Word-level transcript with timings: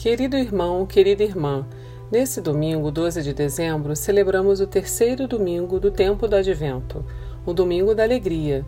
Querido 0.00 0.34
irmão, 0.34 0.86
querida 0.86 1.22
irmã, 1.22 1.66
nesse 2.10 2.40
domingo, 2.40 2.90
12 2.90 3.22
de 3.22 3.34
dezembro, 3.34 3.94
celebramos 3.94 4.58
o 4.58 4.66
terceiro 4.66 5.28
domingo 5.28 5.78
do 5.78 5.90
tempo 5.90 6.26
do 6.26 6.36
advento, 6.36 7.04
o 7.44 7.52
domingo 7.52 7.94
da 7.94 8.02
alegria. 8.02 8.64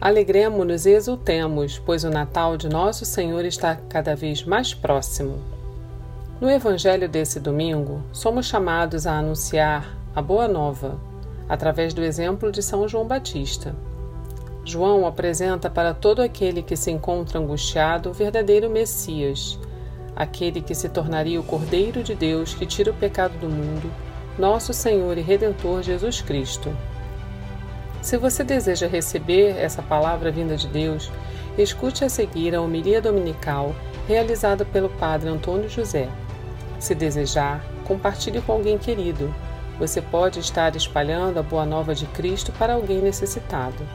Alegremos-nos 0.00 0.86
e 0.86 0.90
exultemos, 0.90 1.80
pois 1.80 2.04
o 2.04 2.10
Natal 2.10 2.56
de 2.56 2.68
nosso 2.68 3.04
Senhor 3.04 3.44
está 3.44 3.74
cada 3.74 4.14
vez 4.14 4.44
mais 4.44 4.72
próximo. 4.72 5.40
No 6.40 6.48
evangelho 6.48 7.08
desse 7.08 7.40
domingo, 7.40 8.00
somos 8.12 8.46
chamados 8.46 9.04
a 9.04 9.18
anunciar 9.18 9.98
a 10.14 10.22
boa 10.22 10.46
nova, 10.46 10.96
através 11.48 11.92
do 11.92 12.04
exemplo 12.04 12.52
de 12.52 12.62
São 12.62 12.86
João 12.86 13.04
Batista. 13.04 13.74
João 14.64 15.08
apresenta 15.08 15.68
para 15.68 15.92
todo 15.92 16.22
aquele 16.22 16.62
que 16.62 16.76
se 16.76 16.92
encontra 16.92 17.40
angustiado 17.40 18.10
o 18.10 18.12
verdadeiro 18.12 18.70
Messias 18.70 19.58
aquele 20.14 20.60
que 20.60 20.74
se 20.74 20.88
tornaria 20.88 21.40
o 21.40 21.44
Cordeiro 21.44 22.02
de 22.02 22.14
Deus 22.14 22.54
que 22.54 22.66
tira 22.66 22.90
o 22.90 22.94
pecado 22.94 23.38
do 23.38 23.48
mundo, 23.48 23.90
nosso 24.38 24.72
Senhor 24.72 25.16
e 25.18 25.20
Redentor 25.20 25.82
Jesus 25.82 26.20
Cristo. 26.20 26.74
Se 28.00 28.16
você 28.16 28.42
deseja 28.42 28.86
receber 28.86 29.56
essa 29.56 29.82
palavra 29.82 30.30
vinda 30.30 30.56
de 30.56 30.66
Deus, 30.66 31.10
escute 31.56 32.04
a 32.04 32.08
seguir 32.08 32.54
a 32.54 32.60
homilia 32.60 33.00
dominical 33.00 33.74
realizada 34.08 34.64
pelo 34.64 34.88
Padre 34.88 35.28
Antônio 35.28 35.68
José. 35.68 36.08
Se 36.78 36.94
desejar, 36.94 37.64
compartilhe 37.84 38.40
com 38.40 38.52
alguém 38.52 38.76
querido. 38.76 39.32
Você 39.78 40.02
pode 40.02 40.40
estar 40.40 40.74
espalhando 40.74 41.38
a 41.38 41.42
boa 41.42 41.64
nova 41.64 41.94
de 41.94 42.06
Cristo 42.06 42.52
para 42.52 42.74
alguém 42.74 43.00
necessitado. 43.00 43.86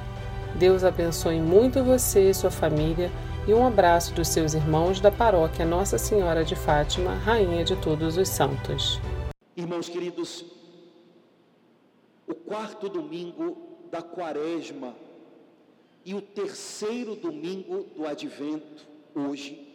Deus 0.56 0.84
abençoe 0.84 1.40
muito 1.40 1.84
você 1.84 2.30
e 2.30 2.34
sua 2.34 2.50
família 2.50 3.12
e 3.48 3.54
um 3.54 3.66
abraço 3.66 4.14
dos 4.14 4.28
seus 4.28 4.54
irmãos 4.54 5.00
da 5.00 5.10
paróquia 5.10 5.66
Nossa 5.66 5.98
Senhora 5.98 6.44
de 6.44 6.54
Fátima, 6.54 7.16
Rainha 7.16 7.64
de 7.64 7.78
Todos 7.78 8.18
os 8.18 8.28
Santos. 8.28 9.00
Irmãos 9.56 9.88
queridos, 9.88 10.44
o 12.28 12.36
quarto 12.36 12.90
domingo 12.90 13.58
da 13.90 14.02
quaresma 14.02 14.94
e 16.04 16.14
o 16.14 16.22
terceiro 16.22 17.16
domingo 17.16 17.84
do 17.96 18.06
advento, 18.06 18.86
hoje, 19.16 19.66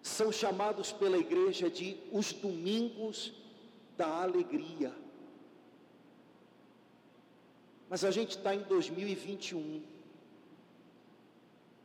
são 0.00 0.32
chamados 0.32 0.90
pela 0.90 1.18
igreja 1.18 1.68
de 1.68 1.98
os 2.10 2.32
domingos 2.32 3.34
da 3.94 4.22
alegria. 4.22 4.90
Mas 7.90 8.06
a 8.06 8.10
gente 8.10 8.38
está 8.38 8.54
em 8.54 8.62
2021 8.62 9.93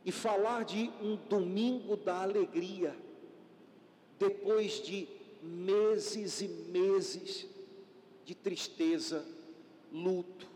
e 0.04 0.10
falar 0.10 0.64
de 0.64 0.90
um 1.02 1.16
domingo 1.28 1.96
da 1.96 2.22
alegria, 2.22 2.96
depois 4.18 4.82
de 4.82 5.08
meses 5.42 6.40
e 6.40 6.48
meses 6.48 7.46
de 8.24 8.34
tristeza, 8.34 9.24
luto, 9.92 10.46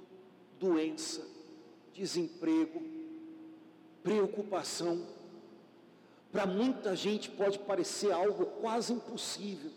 doença, 0.59 1.27
desemprego, 1.93 2.83
preocupação. 4.03 5.07
Para 6.31 6.47
muita 6.47 6.97
gente 6.97 7.31
pode 7.31 7.59
parecer 7.59 8.13
algo 8.13 8.47
quase 8.61 8.93
impossível. 8.93 9.71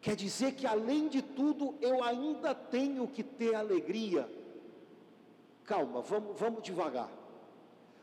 Quer 0.00 0.16
dizer 0.16 0.54
que 0.54 0.66
além 0.66 1.08
de 1.08 1.22
tudo 1.22 1.76
eu 1.80 2.02
ainda 2.02 2.54
tenho 2.54 3.06
que 3.06 3.22
ter 3.22 3.54
alegria. 3.54 4.28
Calma, 5.64 6.02
vamos, 6.02 6.38
vamos 6.38 6.62
devagar. 6.62 7.21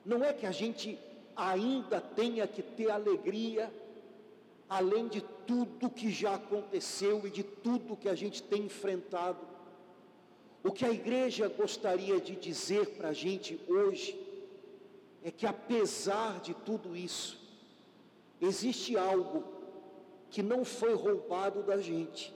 Não 0.09 0.23
é 0.23 0.33
que 0.33 0.47
a 0.47 0.52
gente 0.52 0.97
ainda 1.35 2.02
tenha 2.02 2.47
que 2.47 2.63
ter 2.63 2.89
alegria, 2.89 3.71
além 4.67 5.07
de 5.07 5.21
tudo 5.45 5.88
que 5.88 6.09
já 6.09 6.33
aconteceu 6.33 7.27
e 7.27 7.29
de 7.29 7.43
tudo 7.43 7.95
que 7.95 8.09
a 8.09 8.16
gente 8.16 8.41
tem 8.41 8.63
enfrentado. 8.63 9.38
O 10.63 10.71
que 10.71 10.83
a 10.83 10.89
igreja 10.89 11.47
gostaria 11.47 12.19
de 12.19 12.35
dizer 12.35 12.88
para 12.95 13.09
a 13.09 13.13
gente 13.13 13.61
hoje 13.67 14.19
é 15.23 15.29
que, 15.29 15.45
apesar 15.45 16.39
de 16.39 16.55
tudo 16.55 16.97
isso, 16.97 17.39
existe 18.41 18.97
algo 18.97 19.44
que 20.31 20.41
não 20.41 20.66
foi 20.66 20.95
roubado 20.95 21.61
da 21.61 21.78
gente, 21.78 22.34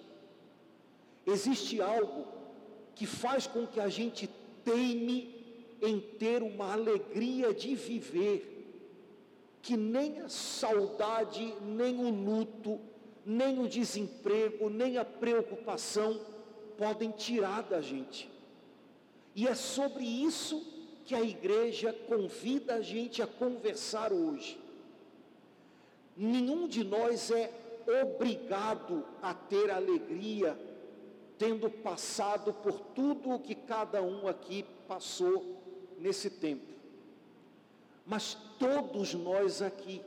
existe 1.26 1.82
algo 1.82 2.28
que 2.94 3.08
faz 3.08 3.48
com 3.48 3.66
que 3.66 3.80
a 3.80 3.90
gente 3.90 4.30
teime 4.64 5.33
em 5.84 6.00
ter 6.00 6.42
uma 6.42 6.72
alegria 6.72 7.54
de 7.54 7.76
viver, 7.76 8.50
que 9.62 9.76
nem 9.76 10.22
a 10.22 10.30
saudade, 10.30 11.54
nem 11.62 11.98
o 11.98 12.10
luto, 12.10 12.80
nem 13.26 13.60
o 13.60 13.68
desemprego, 13.68 14.70
nem 14.70 14.98
a 14.98 15.04
preocupação 15.04 16.22
podem 16.78 17.12
tirar 17.12 17.64
da 17.64 17.82
gente. 17.82 18.32
E 19.36 19.46
é 19.46 19.54
sobre 19.54 20.06
isso 20.06 20.66
que 21.04 21.14
a 21.14 21.22
igreja 21.22 21.92
convida 22.08 22.76
a 22.76 22.82
gente 22.82 23.22
a 23.22 23.28
conversar 23.28 24.14
hoje. 24.14 24.58
Nenhum 26.16 26.66
de 26.66 26.82
nós 26.84 27.30
é 27.30 27.52
obrigado 28.04 29.04
a 29.22 29.34
ter 29.34 29.70
alegria, 29.70 30.58
tendo 31.38 31.70
passado 31.70 32.54
por 32.54 32.80
tudo 32.80 33.32
o 33.32 33.40
que 33.40 33.56
cada 33.56 34.02
um 34.02 34.30
aqui 34.30 34.66
passou 34.88 35.63
nesse 36.04 36.30
tempo. 36.30 36.74
Mas 38.06 38.38
todos 38.60 39.14
nós 39.14 39.62
aqui 39.62 40.02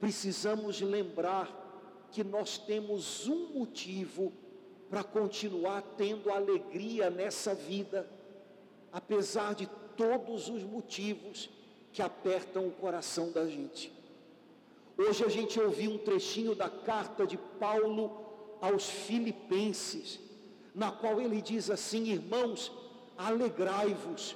precisamos 0.00 0.80
lembrar 0.80 2.08
que 2.10 2.24
nós 2.24 2.56
temos 2.56 3.28
um 3.28 3.58
motivo 3.58 4.32
para 4.88 5.04
continuar 5.04 5.82
tendo 5.98 6.30
alegria 6.30 7.10
nessa 7.10 7.54
vida, 7.54 8.08
apesar 8.90 9.54
de 9.54 9.68
todos 9.94 10.48
os 10.48 10.64
motivos 10.64 11.50
que 11.92 12.00
apertam 12.00 12.66
o 12.66 12.72
coração 12.72 13.30
da 13.30 13.46
gente. 13.46 13.92
Hoje 14.96 15.22
a 15.22 15.28
gente 15.28 15.60
ouviu 15.60 15.92
um 15.92 15.98
trechinho 15.98 16.54
da 16.54 16.70
carta 16.70 17.26
de 17.26 17.36
Paulo 17.36 18.10
aos 18.60 18.88
Filipenses, 18.88 20.18
na 20.74 20.90
qual 20.90 21.20
ele 21.20 21.42
diz 21.42 21.70
assim: 21.70 22.10
Irmãos, 22.10 22.72
alegrai-vos, 23.16 24.34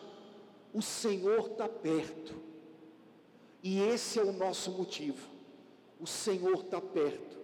o 0.74 0.82
Senhor 0.82 1.52
está 1.52 1.68
perto. 1.68 2.34
E 3.62 3.80
esse 3.80 4.18
é 4.18 4.22
o 4.24 4.32
nosso 4.32 4.72
motivo. 4.72 5.30
O 6.00 6.06
Senhor 6.06 6.64
está 6.64 6.80
perto. 6.80 7.38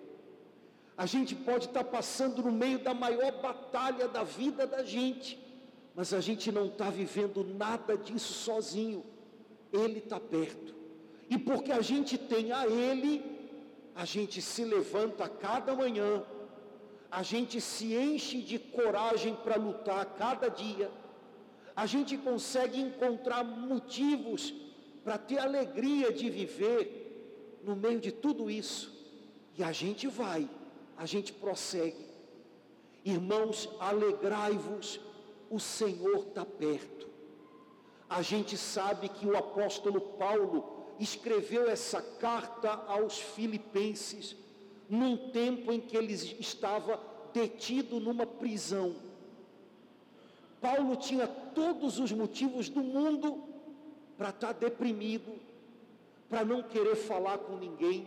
A 0.98 1.06
gente 1.06 1.34
pode 1.34 1.66
estar 1.66 1.84
tá 1.84 1.90
passando 1.90 2.42
no 2.42 2.50
meio 2.50 2.80
da 2.80 2.92
maior 2.92 3.40
batalha 3.40 4.08
da 4.08 4.24
vida 4.24 4.66
da 4.66 4.82
gente, 4.82 5.38
mas 5.94 6.12
a 6.12 6.20
gente 6.20 6.50
não 6.50 6.66
está 6.66 6.90
vivendo 6.90 7.44
nada 7.44 7.96
disso 7.96 8.32
sozinho. 8.32 9.04
Ele 9.72 10.00
está 10.00 10.18
perto. 10.18 10.74
E 11.30 11.38
porque 11.38 11.70
a 11.70 11.80
gente 11.80 12.18
tem 12.18 12.50
a 12.50 12.66
Ele, 12.66 13.24
a 13.94 14.04
gente 14.04 14.42
se 14.42 14.64
levanta 14.64 15.28
cada 15.28 15.72
manhã, 15.74 16.24
a 17.08 17.22
gente 17.22 17.60
se 17.60 17.94
enche 17.94 18.42
de 18.42 18.58
coragem 18.58 19.36
para 19.36 19.54
lutar 19.54 20.04
cada 20.16 20.48
dia 20.48 20.90
a 21.80 21.86
gente 21.86 22.14
consegue 22.18 22.78
encontrar 22.78 23.42
motivos 23.42 24.52
para 25.02 25.16
ter 25.16 25.38
alegria 25.38 26.12
de 26.12 26.28
viver 26.28 27.58
no 27.64 27.74
meio 27.74 27.98
de 27.98 28.12
tudo 28.12 28.50
isso. 28.50 28.92
E 29.56 29.64
a 29.64 29.72
gente 29.72 30.06
vai, 30.06 30.46
a 30.94 31.06
gente 31.06 31.32
prossegue. 31.32 32.06
Irmãos, 33.02 33.66
alegrai-vos, 33.80 35.00
o 35.48 35.58
Senhor 35.58 36.26
está 36.28 36.44
perto. 36.44 37.08
A 38.10 38.20
gente 38.20 38.58
sabe 38.58 39.08
que 39.08 39.26
o 39.26 39.34
apóstolo 39.34 40.02
Paulo 40.02 40.94
escreveu 40.98 41.66
essa 41.70 42.02
carta 42.02 42.72
aos 42.88 43.18
filipenses 43.18 44.36
num 44.86 45.30
tempo 45.30 45.72
em 45.72 45.80
que 45.80 45.96
ele 45.96 46.12
estava 46.12 47.00
detido 47.32 47.98
numa 47.98 48.26
prisão 48.26 49.08
Paulo 50.60 50.96
tinha 50.96 51.26
todos 51.26 51.98
os 51.98 52.12
motivos 52.12 52.68
do 52.68 52.82
mundo 52.82 53.42
para 54.16 54.28
estar 54.28 54.54
tá 54.54 54.60
deprimido, 54.60 55.32
para 56.28 56.44
não 56.44 56.62
querer 56.62 56.96
falar 56.96 57.38
com 57.38 57.56
ninguém, 57.56 58.06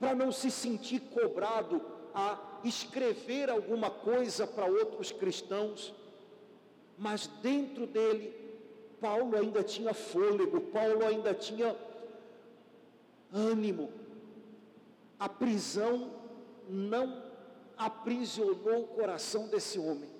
para 0.00 0.14
não 0.14 0.32
se 0.32 0.50
sentir 0.50 1.00
cobrado 1.00 1.80
a 2.14 2.38
escrever 2.64 3.50
alguma 3.50 3.90
coisa 3.90 4.46
para 4.46 4.66
outros 4.66 5.12
cristãos, 5.12 5.94
mas 6.96 7.26
dentro 7.42 7.86
dele, 7.86 8.34
Paulo 9.00 9.36
ainda 9.36 9.62
tinha 9.62 9.92
fôlego, 9.92 10.60
Paulo 10.60 11.04
ainda 11.04 11.34
tinha 11.34 11.76
ânimo. 13.32 13.90
A 15.18 15.28
prisão 15.28 16.10
não 16.68 17.22
aprisionou 17.76 18.82
o 18.82 18.88
coração 18.88 19.48
desse 19.48 19.78
homem. 19.78 20.11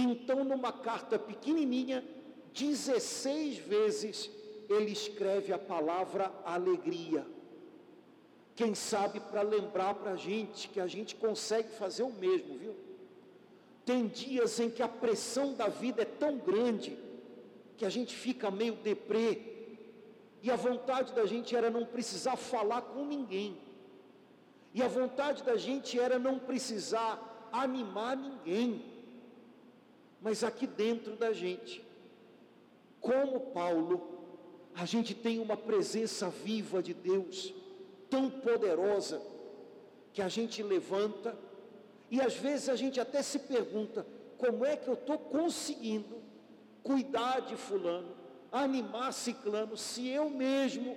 Então, 0.00 0.44
numa 0.44 0.72
carta 0.72 1.18
pequenininha, 1.18 2.04
16 2.54 3.58
vezes 3.58 4.30
ele 4.68 4.92
escreve 4.92 5.52
a 5.52 5.58
palavra 5.58 6.32
alegria. 6.44 7.26
Quem 8.54 8.76
sabe 8.76 9.18
para 9.18 9.42
lembrar 9.42 9.94
para 9.94 10.12
a 10.12 10.16
gente 10.16 10.68
que 10.68 10.78
a 10.78 10.86
gente 10.86 11.16
consegue 11.16 11.70
fazer 11.70 12.04
o 12.04 12.12
mesmo, 12.12 12.56
viu? 12.58 12.76
Tem 13.84 14.06
dias 14.06 14.60
em 14.60 14.70
que 14.70 14.82
a 14.84 14.88
pressão 14.88 15.54
da 15.54 15.66
vida 15.66 16.02
é 16.02 16.04
tão 16.04 16.38
grande 16.38 16.96
que 17.76 17.84
a 17.84 17.90
gente 17.90 18.14
fica 18.14 18.52
meio 18.52 18.74
deprê. 18.76 19.42
E 20.42 20.48
a 20.48 20.56
vontade 20.56 21.12
da 21.12 21.26
gente 21.26 21.56
era 21.56 21.70
não 21.70 21.84
precisar 21.84 22.36
falar 22.36 22.82
com 22.82 23.04
ninguém. 23.04 23.58
E 24.72 24.80
a 24.80 24.86
vontade 24.86 25.42
da 25.42 25.56
gente 25.56 25.98
era 25.98 26.20
não 26.20 26.38
precisar 26.38 27.48
animar 27.50 28.16
ninguém. 28.16 28.97
Mas 30.20 30.42
aqui 30.42 30.66
dentro 30.66 31.16
da 31.16 31.32
gente, 31.32 31.84
como 33.00 33.40
Paulo, 33.52 34.18
a 34.74 34.84
gente 34.84 35.14
tem 35.14 35.38
uma 35.38 35.56
presença 35.56 36.28
viva 36.28 36.82
de 36.82 36.94
Deus, 36.94 37.54
tão 38.10 38.30
poderosa, 38.30 39.20
que 40.12 40.22
a 40.22 40.28
gente 40.28 40.62
levanta, 40.62 41.38
e 42.10 42.20
às 42.20 42.34
vezes 42.34 42.68
a 42.68 42.76
gente 42.76 42.98
até 43.00 43.22
se 43.22 43.38
pergunta: 43.40 44.06
como 44.36 44.64
é 44.64 44.76
que 44.76 44.88
eu 44.88 44.94
estou 44.94 45.18
conseguindo 45.18 46.16
cuidar 46.82 47.40
de 47.40 47.56
Fulano, 47.56 48.16
animar 48.50 49.12
Ciclano, 49.12 49.76
se 49.76 50.08
eu 50.08 50.30
mesmo 50.30 50.96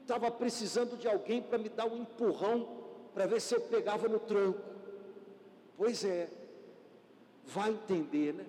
estava 0.00 0.30
precisando 0.30 0.96
de 0.96 1.08
alguém 1.08 1.42
para 1.42 1.58
me 1.58 1.68
dar 1.68 1.86
um 1.86 1.96
empurrão 2.02 2.84
para 3.12 3.26
ver 3.26 3.40
se 3.40 3.54
eu 3.54 3.60
pegava 3.62 4.08
no 4.08 4.18
tranco. 4.18 4.60
Pois 5.76 6.04
é, 6.04 6.28
vai 7.44 7.70
entender, 7.70 8.34
né? 8.34 8.44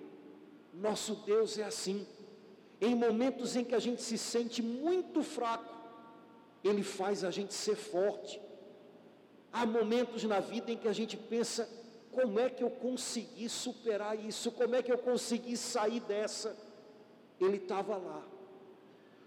Nosso 0.76 1.14
Deus 1.16 1.58
é 1.58 1.64
assim. 1.64 2.06
Em 2.80 2.94
momentos 2.94 3.56
em 3.56 3.64
que 3.64 3.74
a 3.74 3.78
gente 3.78 4.02
se 4.02 4.18
sente 4.18 4.62
muito 4.62 5.22
fraco, 5.22 5.74
Ele 6.62 6.82
faz 6.82 7.24
a 7.24 7.30
gente 7.30 7.54
ser 7.54 7.76
forte. 7.76 8.40
Há 9.52 9.64
momentos 9.64 10.22
na 10.24 10.38
vida 10.38 10.70
em 10.70 10.76
que 10.76 10.88
a 10.88 10.92
gente 10.92 11.16
pensa: 11.16 11.66
como 12.12 12.38
é 12.38 12.50
que 12.50 12.62
eu 12.62 12.70
consegui 12.70 13.48
superar 13.48 14.18
isso? 14.22 14.52
Como 14.52 14.74
é 14.74 14.82
que 14.82 14.92
eu 14.92 14.98
consegui 14.98 15.56
sair 15.56 16.00
dessa? 16.00 16.54
Ele 17.40 17.56
estava 17.56 17.96
lá. 17.96 18.22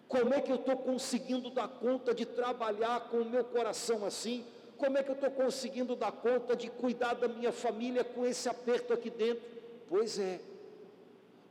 Como 0.07 0.33
é 0.33 0.41
que 0.41 0.51
eu 0.51 0.55
estou 0.55 0.77
conseguindo 0.77 1.49
dar 1.49 1.67
conta 1.67 2.13
de 2.13 2.25
trabalhar 2.25 3.09
com 3.09 3.17
o 3.17 3.29
meu 3.29 3.43
coração 3.43 4.05
assim? 4.05 4.45
Como 4.77 4.97
é 4.97 5.03
que 5.03 5.09
eu 5.09 5.15
estou 5.15 5.31
conseguindo 5.31 5.95
dar 5.95 6.11
conta 6.11 6.55
de 6.55 6.69
cuidar 6.69 7.13
da 7.13 7.27
minha 7.27 7.51
família 7.51 8.03
com 8.03 8.25
esse 8.25 8.47
aperto 8.47 8.93
aqui 8.93 9.09
dentro? 9.09 9.43
Pois 9.87 10.17
é, 10.17 10.39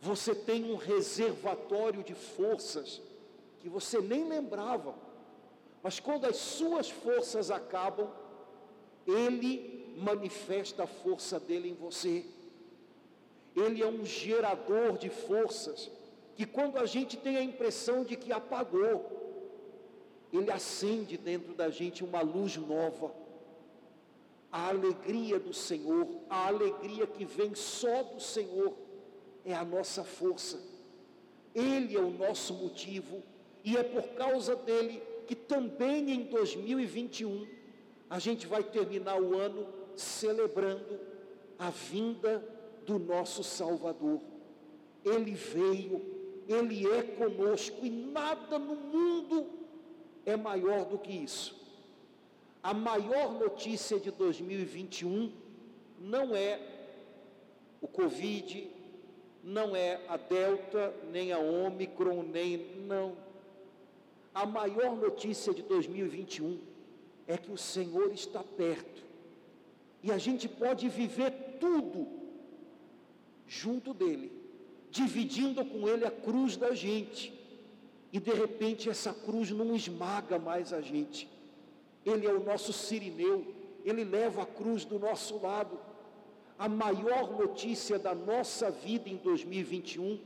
você 0.00 0.34
tem 0.34 0.70
um 0.70 0.76
reservatório 0.76 2.02
de 2.02 2.14
forças 2.14 3.00
que 3.58 3.68
você 3.68 4.00
nem 4.00 4.28
lembrava, 4.28 4.94
mas 5.82 5.98
quando 5.98 6.24
as 6.26 6.36
suas 6.36 6.90
forças 6.90 7.50
acabam, 7.50 8.08
Ele 9.06 9.94
manifesta 9.96 10.84
a 10.84 10.86
força 10.86 11.40
dele 11.40 11.70
em 11.70 11.74
você. 11.74 12.24
Ele 13.56 13.82
é 13.82 13.86
um 13.86 14.04
gerador 14.04 14.96
de 14.96 15.10
forças 15.10 15.90
que 16.36 16.46
quando 16.46 16.78
a 16.78 16.86
gente 16.86 17.16
tem 17.16 17.36
a 17.36 17.42
impressão 17.42 18.04
de 18.04 18.14
que 18.14 18.32
apagou, 18.32 19.18
ele 20.32 20.50
acende 20.50 21.16
dentro 21.16 21.54
da 21.54 21.68
gente 21.68 22.04
uma 22.04 22.20
luz 22.20 22.56
nova. 22.56 23.12
A 24.52 24.68
alegria 24.68 25.38
do 25.40 25.52
Senhor, 25.52 26.06
a 26.30 26.46
alegria 26.46 27.06
que 27.06 27.24
vem 27.24 27.54
só 27.54 28.04
do 28.04 28.20
Senhor, 28.20 28.72
é 29.44 29.54
a 29.54 29.64
nossa 29.64 30.04
força. 30.04 30.60
Ele 31.54 31.96
é 31.96 32.00
o 32.00 32.10
nosso 32.10 32.54
motivo, 32.54 33.22
e 33.64 33.76
é 33.76 33.82
por 33.82 34.02
causa 34.14 34.54
dele 34.56 35.02
que 35.26 35.34
também 35.34 36.10
em 36.10 36.22
2021 36.24 37.46
a 38.08 38.18
gente 38.18 38.46
vai 38.46 38.62
terminar 38.62 39.20
o 39.20 39.36
ano 39.36 39.68
celebrando 39.94 40.98
a 41.58 41.70
vinda 41.70 42.42
do 42.86 42.98
nosso 42.98 43.44
Salvador. 43.44 44.20
Ele 45.04 45.32
veio, 45.32 46.00
ele 46.48 46.88
é 46.90 47.02
conosco 47.02 47.84
e 47.84 47.90
nada 47.90 48.58
no 48.58 48.74
mundo 48.74 49.46
é 50.24 50.36
maior 50.36 50.86
do 50.86 50.98
que 50.98 51.12
isso. 51.12 51.58
A 52.62 52.72
maior 52.72 53.32
notícia 53.38 54.00
de 54.00 54.10
2021 54.10 55.32
não 56.00 56.34
é 56.34 56.60
o 57.80 57.86
Covid, 57.86 58.70
não 59.48 59.74
é 59.74 59.98
a 60.08 60.18
Delta, 60.18 60.94
nem 61.10 61.32
a 61.32 61.38
Omicron, 61.38 62.22
nem. 62.22 62.58
Não. 62.86 63.16
A 64.34 64.44
maior 64.44 64.94
notícia 64.94 65.54
de 65.54 65.62
2021 65.62 66.60
é 67.26 67.38
que 67.38 67.50
o 67.50 67.56
Senhor 67.56 68.12
está 68.12 68.44
perto. 68.44 69.02
E 70.02 70.12
a 70.12 70.18
gente 70.18 70.48
pode 70.48 70.88
viver 70.88 71.30
tudo 71.58 72.06
junto 73.46 73.94
dele, 73.94 74.30
dividindo 74.90 75.64
com 75.64 75.88
ele 75.88 76.04
a 76.04 76.10
cruz 76.10 76.56
da 76.56 76.74
gente 76.74 77.32
e 78.12 78.20
de 78.20 78.32
repente 78.32 78.88
essa 78.88 79.12
cruz 79.12 79.50
não 79.50 79.74
esmaga 79.74 80.38
mais 80.38 80.72
a 80.72 80.80
gente. 80.82 81.28
Ele 82.04 82.26
é 82.26 82.32
o 82.32 82.44
nosso 82.44 82.72
sirineu, 82.72 83.46
ele 83.84 84.04
leva 84.04 84.42
a 84.42 84.46
cruz 84.46 84.84
do 84.84 84.98
nosso 84.98 85.38
lado. 85.38 85.78
A 86.58 86.68
maior 86.68 87.38
notícia 87.38 88.00
da 88.00 88.12
nossa 88.12 88.68
vida 88.68 89.08
em 89.08 89.16
2021 89.16 90.18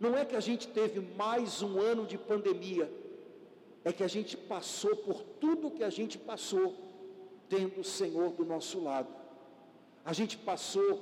não 0.00 0.16
é 0.16 0.24
que 0.24 0.34
a 0.34 0.40
gente 0.40 0.66
teve 0.66 0.98
mais 1.16 1.62
um 1.62 1.78
ano 1.78 2.04
de 2.06 2.18
pandemia, 2.18 2.90
é 3.84 3.92
que 3.92 4.02
a 4.02 4.08
gente 4.08 4.36
passou 4.36 4.96
por 4.96 5.22
tudo 5.22 5.70
que 5.70 5.84
a 5.84 5.90
gente 5.90 6.18
passou, 6.18 6.74
tendo 7.48 7.80
o 7.80 7.84
Senhor 7.84 8.32
do 8.32 8.44
nosso 8.44 8.82
lado. 8.82 9.14
A 10.04 10.12
gente 10.12 10.36
passou 10.36 11.00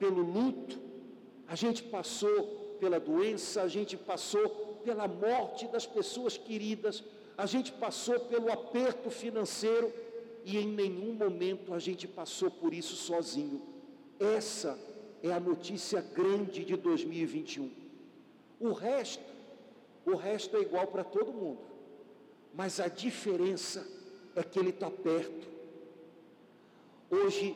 pelo 0.00 0.20
luto, 0.20 0.80
a 1.46 1.54
gente 1.54 1.84
passou 1.84 2.76
pela 2.80 2.98
doença, 2.98 3.62
a 3.62 3.68
gente 3.68 3.96
passou 3.96 4.48
pela 4.82 5.06
morte 5.06 5.68
das 5.68 5.86
pessoas 5.86 6.36
queridas, 6.36 7.04
a 7.36 7.46
gente 7.46 7.70
passou 7.70 8.18
pelo 8.18 8.50
aperto 8.50 9.10
financeiro 9.10 9.92
e 10.44 10.58
em 10.58 10.66
nenhum 10.66 11.12
momento 11.12 11.72
a 11.72 11.78
gente 11.78 12.08
passou 12.08 12.50
por 12.50 12.74
isso 12.74 12.96
sozinho. 12.96 13.77
Essa 14.18 14.78
é 15.22 15.32
a 15.32 15.38
notícia 15.38 16.00
grande 16.00 16.64
de 16.64 16.76
2021. 16.76 17.70
O 18.58 18.72
resto, 18.72 19.22
o 20.04 20.16
resto 20.16 20.56
é 20.56 20.60
igual 20.60 20.88
para 20.88 21.04
todo 21.04 21.32
mundo, 21.32 21.60
mas 22.52 22.80
a 22.80 22.88
diferença 22.88 23.86
é 24.34 24.42
que 24.42 24.58
ele 24.58 24.70
está 24.70 24.90
perto. 24.90 25.46
Hoje, 27.10 27.54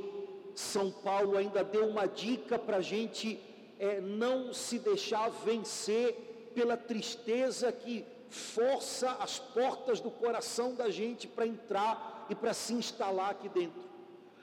São 0.54 0.90
Paulo 0.90 1.36
ainda 1.36 1.64
deu 1.64 1.88
uma 1.88 2.06
dica 2.06 2.58
para 2.58 2.76
a 2.78 2.82
gente 2.82 3.40
é, 3.78 4.00
não 4.00 4.54
se 4.54 4.78
deixar 4.78 5.28
vencer 5.28 6.50
pela 6.54 6.76
tristeza 6.76 7.72
que 7.72 8.04
força 8.28 9.10
as 9.12 9.38
portas 9.38 10.00
do 10.00 10.10
coração 10.10 10.74
da 10.74 10.88
gente 10.90 11.26
para 11.26 11.46
entrar 11.46 12.26
e 12.30 12.34
para 12.34 12.54
se 12.54 12.72
instalar 12.72 13.30
aqui 13.30 13.48
dentro. 13.48 13.91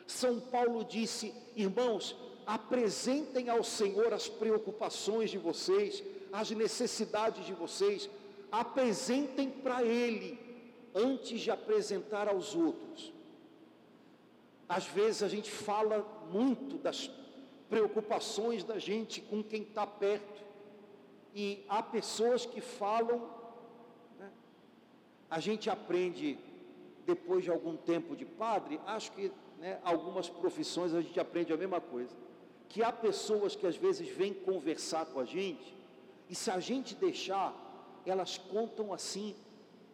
São 0.09 0.39
Paulo 0.39 0.83
disse: 0.83 1.33
irmãos, 1.55 2.15
apresentem 2.45 3.47
ao 3.47 3.63
Senhor 3.63 4.11
as 4.11 4.27
preocupações 4.27 5.29
de 5.29 5.37
vocês, 5.37 6.03
as 6.33 6.49
necessidades 6.49 7.45
de 7.45 7.53
vocês, 7.53 8.09
apresentem 8.51 9.51
para 9.51 9.83
Ele 9.83 10.39
antes 10.95 11.39
de 11.41 11.51
apresentar 11.51 12.27
aos 12.27 12.55
outros. 12.55 13.13
Às 14.67 14.85
vezes 14.87 15.21
a 15.21 15.27
gente 15.27 15.51
fala 15.51 16.03
muito 16.31 16.77
das 16.79 17.09
preocupações 17.69 18.63
da 18.63 18.79
gente 18.79 19.21
com 19.21 19.43
quem 19.43 19.61
está 19.61 19.85
perto, 19.85 20.43
e 21.35 21.63
há 21.69 21.83
pessoas 21.83 22.47
que 22.47 22.61
falam, 22.61 23.29
né? 24.17 24.31
a 25.29 25.39
gente 25.39 25.69
aprende 25.69 26.39
depois 27.05 27.43
de 27.43 27.51
algum 27.51 27.77
tempo 27.77 28.15
de 28.15 28.25
padre, 28.25 28.79
acho 28.87 29.11
que 29.11 29.31
né, 29.59 29.79
algumas 29.83 30.29
profissões 30.29 30.93
a 30.93 31.01
gente 31.01 31.19
aprende 31.19 31.53
a 31.53 31.57
mesma 31.57 31.81
coisa, 31.81 32.15
que 32.67 32.83
há 32.83 32.91
pessoas 32.91 33.55
que 33.55 33.65
às 33.65 33.75
vezes 33.75 34.07
vêm 34.07 34.33
conversar 34.33 35.05
com 35.07 35.19
a 35.19 35.25
gente, 35.25 35.75
e 36.29 36.35
se 36.35 36.49
a 36.51 36.59
gente 36.59 36.95
deixar, 36.95 37.53
elas 38.05 38.37
contam 38.37 38.93
assim 38.93 39.35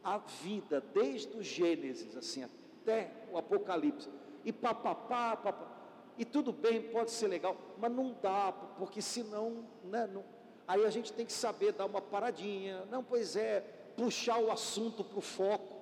a 0.03 0.17
vida, 0.17 0.83
desde 0.93 1.35
o 1.37 1.41
Gênesis, 1.41 2.15
assim, 2.15 2.43
até 2.43 3.11
o 3.31 3.37
Apocalipse, 3.37 4.09
e 4.43 4.51
papapá, 4.51 5.35
papapá, 5.35 5.75
e 6.17 6.23
tudo 6.23 6.53
bem, 6.53 6.81
pode 6.81 7.11
ser 7.11 7.27
legal, 7.27 7.57
mas 7.77 7.91
não 7.91 8.15
dá, 8.21 8.53
porque 8.77 9.01
senão, 9.01 9.65
né, 9.83 10.07
não, 10.07 10.23
Aí 10.67 10.83
a 10.83 10.89
gente 10.89 11.13
tem 11.13 11.25
que 11.25 11.33
saber 11.33 11.73
dar 11.73 11.85
uma 11.85 12.01
paradinha, 12.01 12.85
não, 12.89 13.03
pois 13.03 13.35
é, 13.35 13.61
puxar 13.95 14.39
o 14.39 14.51
assunto 14.51 15.03
para 15.03 15.19
o 15.19 15.21
foco? 15.21 15.74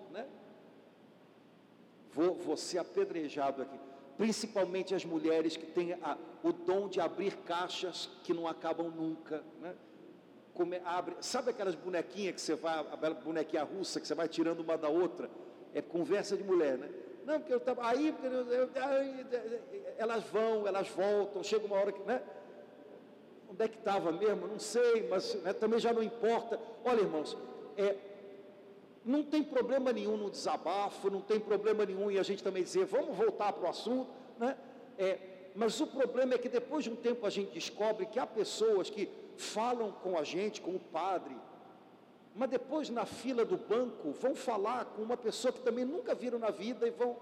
Vou, 2.13 2.36
vou 2.36 2.55
ser 2.58 2.77
apedrejado 2.77 3.62
aqui, 3.62 3.79
principalmente 4.17 4.93
as 4.93 5.03
mulheres 5.03 5.58
que 5.58 5.65
têm 5.65 5.93
a, 5.93 6.17
o 6.43 6.53
dom 6.53 6.88
de 6.88 7.00
abrir 7.00 7.36
caixas 7.38 8.10
que 8.24 8.34
não 8.34 8.48
acabam 8.48 8.89
nunca, 8.89 9.43
né? 9.62 9.74
Come, 10.53 10.79
abre, 10.86 11.15
sabe 11.20 11.50
aquelas 11.50 11.74
bonequinhas 11.74 12.36
que 12.36 12.41
você 12.41 12.53
vai, 12.53 12.77
a 12.77 13.13
bonequinha 13.13 13.63
russa 13.63 14.00
que 14.00 14.08
você 14.08 14.13
vai 14.13 14.27
tirando 14.27 14.60
uma 14.60 14.77
da 14.77 14.88
outra? 14.88 15.27
É 15.74 15.82
conversa 15.82 16.38
de 16.38 16.43
mulher, 16.43 16.77
né? 16.77 16.89
Não, 17.25 17.39
porque 17.39 17.53
eu 17.53 17.58
estava. 17.58 17.88
Aí, 17.88 18.15
elas 19.98 20.24
vão, 20.25 20.67
elas 20.67 20.88
voltam, 20.89 21.43
chega 21.43 21.65
uma 21.65 21.77
hora 21.77 21.91
que. 21.91 22.01
Né? 22.01 22.22
Onde 23.50 23.63
é 23.63 23.67
que 23.67 23.77
estava 23.77 24.12
mesmo? 24.12 24.48
Não 24.48 24.60
sei, 24.60 25.08
mas 25.10 25.34
né, 25.36 25.53
também 25.53 25.79
já 25.79 25.93
não 25.93 26.03
importa. 26.03 26.60
Olha, 26.84 27.01
irmãos, 27.01 27.38
é, 27.77 27.96
não 29.05 29.24
tem 29.24 29.43
problema 29.43 29.91
nenhum 29.91 30.17
no 30.17 30.29
desabafo, 30.29 31.10
não 31.10 31.22
tem 31.22 31.39
problema 31.39 31.86
nenhum 31.86 32.10
em 32.10 32.17
a 32.17 32.24
gente 32.24 32.43
também 32.43 32.63
dizer, 32.63 32.86
vamos 32.86 33.15
voltar 33.17 33.51
para 33.53 33.65
o 33.65 33.69
assunto, 33.69 34.10
né? 34.39 34.57
É, 34.98 35.19
mas 35.55 35.79
o 35.79 35.88
problema 35.88 36.33
é 36.33 36.38
que 36.38 36.50
depois 36.50 36.83
de 36.83 36.89
um 36.89 36.95
tempo 36.95 37.25
a 37.25 37.29
gente 37.29 37.51
descobre 37.51 38.05
que 38.05 38.19
há 38.19 38.25
pessoas 38.25 38.89
que 38.89 39.10
falam 39.38 39.91
com 39.91 40.17
a 40.17 40.24
gente, 40.24 40.62
com 40.62 40.72
o 40.72 40.79
padre, 40.79 41.36
mas 42.36 42.50
depois 42.50 42.89
na 42.89 43.05
fila 43.05 43.45
do 43.45 43.57
banco 43.57 44.12
vão 44.12 44.36
falar 44.36 44.86
com 44.86 45.01
uma 45.01 45.17
pessoa 45.17 45.51
que 45.51 45.60
também 45.60 45.86
nunca 45.86 46.15
viram 46.15 46.39
na 46.39 46.50
vida 46.50 46.88
e 46.88 46.91
vão 46.91 47.17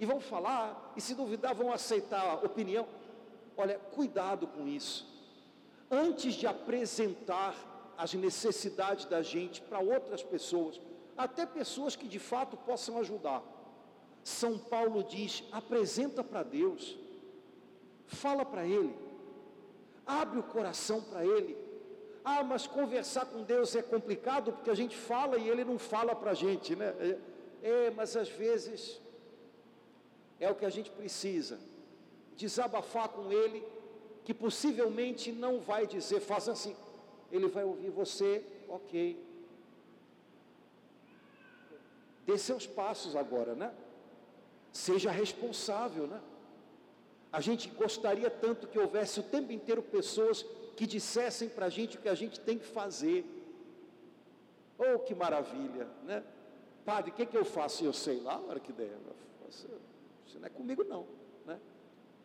e 0.00 0.06
vão 0.06 0.18
falar 0.18 0.92
e 0.96 1.00
se 1.00 1.14
duvidar 1.14 1.54
vão 1.54 1.72
aceitar 1.72 2.22
a 2.22 2.34
opinião. 2.34 2.88
Olha, 3.56 3.78
cuidado 3.78 4.48
com 4.48 4.66
isso. 4.66 5.06
Antes 5.88 6.34
de 6.34 6.44
apresentar 6.44 7.54
as 7.96 8.12
necessidades 8.14 9.04
da 9.04 9.22
gente 9.22 9.62
para 9.62 9.78
outras 9.78 10.20
pessoas, 10.20 10.80
até 11.16 11.44
pessoas 11.46 11.96
que 11.96 12.08
de 12.08 12.18
fato 12.18 12.56
possam 12.56 12.98
ajudar. 12.98 13.42
São 14.22 14.58
Paulo 14.58 15.02
diz: 15.02 15.44
apresenta 15.50 16.22
para 16.22 16.42
Deus, 16.42 16.98
fala 18.06 18.44
para 18.44 18.66
Ele, 18.66 18.94
abre 20.06 20.38
o 20.38 20.42
coração 20.42 21.00
para 21.00 21.24
Ele, 21.24 21.56
ah, 22.24 22.42
mas 22.44 22.66
conversar 22.66 23.26
com 23.26 23.42
Deus 23.42 23.74
é 23.74 23.82
complicado 23.82 24.52
porque 24.52 24.70
a 24.70 24.74
gente 24.74 24.96
fala 24.96 25.38
e 25.38 25.48
Ele 25.48 25.64
não 25.64 25.78
fala 25.78 26.14
para 26.14 26.30
a 26.30 26.34
gente, 26.34 26.76
né? 26.76 26.94
É, 27.00 27.18
é, 27.62 27.90
mas 27.90 28.16
às 28.16 28.28
vezes 28.28 29.00
é 30.38 30.50
o 30.50 30.54
que 30.54 30.64
a 30.64 30.70
gente 30.70 30.90
precisa, 30.90 31.58
desabafar 32.36 33.08
com 33.08 33.32
Ele, 33.32 33.64
que 34.24 34.32
possivelmente 34.32 35.32
não 35.32 35.60
vai 35.60 35.86
dizer, 35.86 36.20
faz 36.20 36.48
assim, 36.48 36.76
Ele 37.30 37.48
vai 37.48 37.64
ouvir 37.64 37.90
você, 37.90 38.44
ok. 38.68 39.31
Dê 42.26 42.38
seus 42.38 42.66
passos 42.66 43.16
agora, 43.16 43.54
né? 43.54 43.72
Seja 44.72 45.10
responsável, 45.10 46.06
né? 46.06 46.20
A 47.32 47.40
gente 47.40 47.68
gostaria 47.70 48.30
tanto 48.30 48.66
que 48.66 48.78
houvesse 48.78 49.20
o 49.20 49.22
tempo 49.22 49.52
inteiro 49.52 49.82
pessoas 49.82 50.44
que 50.76 50.86
dissessem 50.86 51.48
para 51.48 51.66
a 51.66 51.68
gente 51.68 51.96
o 51.96 52.00
que 52.00 52.08
a 52.08 52.14
gente 52.14 52.38
tem 52.40 52.58
que 52.58 52.66
fazer. 52.66 53.24
Oh, 54.78 54.98
que 54.98 55.14
maravilha, 55.14 55.88
né? 56.04 56.22
Padre, 56.84 57.10
o 57.10 57.14
que, 57.14 57.26
que 57.26 57.36
eu 57.36 57.44
faço? 57.44 57.84
Eu 57.84 57.92
sei 57.92 58.20
lá, 58.20 58.38
hora 58.38 58.60
que 58.60 58.72
der. 58.72 58.98
Isso 59.48 60.38
não 60.38 60.46
é 60.46 60.50
comigo, 60.50 60.82
não. 60.84 61.06
Né? 61.46 61.58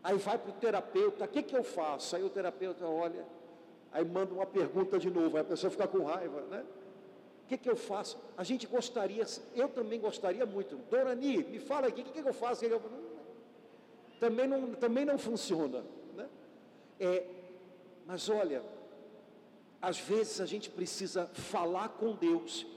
Aí 0.04 0.18
vai 0.18 0.38
para 0.38 0.50
o 0.50 0.54
terapeuta, 0.54 1.26
o 1.26 1.28
que, 1.28 1.44
que 1.44 1.56
eu 1.56 1.64
faço? 1.64 2.16
Aí 2.16 2.24
o 2.24 2.30
terapeuta 2.30 2.86
olha, 2.86 3.26
aí 3.92 4.04
manda 4.06 4.34
uma 4.34 4.46
pergunta 4.46 4.98
de 4.98 5.10
novo, 5.10 5.36
aí 5.38 5.42
a 5.42 5.46
pessoa 5.46 5.70
fica 5.70 5.88
com 5.88 6.04
raiva, 6.04 6.42
né? 6.42 6.66
O 7.48 7.50
que, 7.50 7.58
que 7.58 7.70
eu 7.70 7.78
faço? 7.78 8.18
A 8.36 8.44
gente 8.44 8.68
gostaria, 8.68 9.26
eu 9.56 9.70
também 9.70 10.02
gostaria 10.02 10.46
muito. 10.46 10.76
Dorani, 10.90 11.38
me 11.46 11.60
fala 11.60 11.88
aqui, 11.88 12.02
o 12.02 12.04
que, 12.04 12.22
que 12.22 12.28
eu 12.28 12.34
faço? 12.34 12.66
Também, 14.20 14.46
não, 14.46 14.74
também 14.74 15.06
não 15.06 15.18
funciona. 15.18 15.82
Né? 16.14 16.28
É, 17.00 17.26
mas 18.06 18.28
olha, 18.28 18.62
às 19.82 19.98
vezes 19.98 20.42
a 20.42 20.46
gente 20.46 20.70
precisa 20.70 21.26
falar 21.28 21.88
com 21.88 22.12
Deus, 22.12 22.68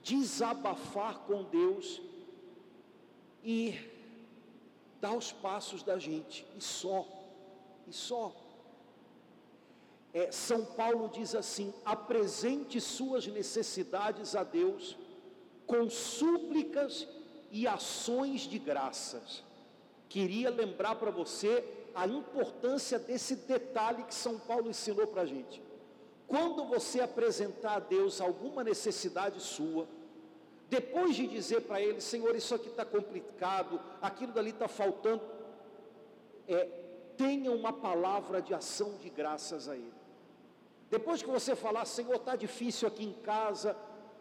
desabafar 0.00 1.18
com 1.26 1.42
Deus 1.42 2.00
e 3.42 3.74
dar 5.00 5.16
os 5.16 5.32
passos 5.32 5.82
da 5.82 5.98
gente, 5.98 6.46
e 6.56 6.62
só, 6.62 7.04
e 7.88 7.92
só. 7.92 8.32
É, 10.12 10.30
São 10.32 10.64
Paulo 10.64 11.08
diz 11.08 11.34
assim: 11.34 11.72
apresente 11.84 12.80
suas 12.80 13.26
necessidades 13.26 14.34
a 14.34 14.42
Deus 14.42 14.96
com 15.66 15.88
súplicas 15.88 17.06
e 17.50 17.66
ações 17.66 18.42
de 18.42 18.58
graças. 18.58 19.44
Queria 20.08 20.50
lembrar 20.50 20.96
para 20.96 21.10
você 21.10 21.64
a 21.94 22.06
importância 22.06 22.98
desse 22.98 23.36
detalhe 23.36 24.02
que 24.04 24.14
São 24.14 24.38
Paulo 24.38 24.68
ensinou 24.68 25.06
para 25.06 25.22
a 25.22 25.26
gente. 25.26 25.62
Quando 26.26 26.64
você 26.64 27.00
apresentar 27.00 27.76
a 27.76 27.80
Deus 27.80 28.20
alguma 28.20 28.64
necessidade 28.64 29.40
sua, 29.40 29.86
depois 30.68 31.16
de 31.16 31.26
dizer 31.26 31.62
para 31.62 31.80
Ele, 31.80 32.00
Senhor, 32.00 32.34
isso 32.34 32.54
aqui 32.54 32.68
está 32.68 32.84
complicado, 32.84 33.80
aquilo 34.00 34.32
dali 34.32 34.50
está 34.50 34.68
faltando, 34.68 35.22
é, 36.46 36.64
tenha 37.16 37.50
uma 37.50 37.72
palavra 37.72 38.40
de 38.40 38.54
ação 38.54 38.96
de 38.98 39.10
graças 39.10 39.68
a 39.68 39.76
Ele. 39.76 39.99
Depois 40.90 41.22
que 41.22 41.30
você 41.30 41.54
falar, 41.54 41.84
Senhor, 41.84 42.16
está 42.16 42.34
difícil 42.34 42.88
aqui 42.88 43.04
em 43.04 43.12
casa, 43.12 43.76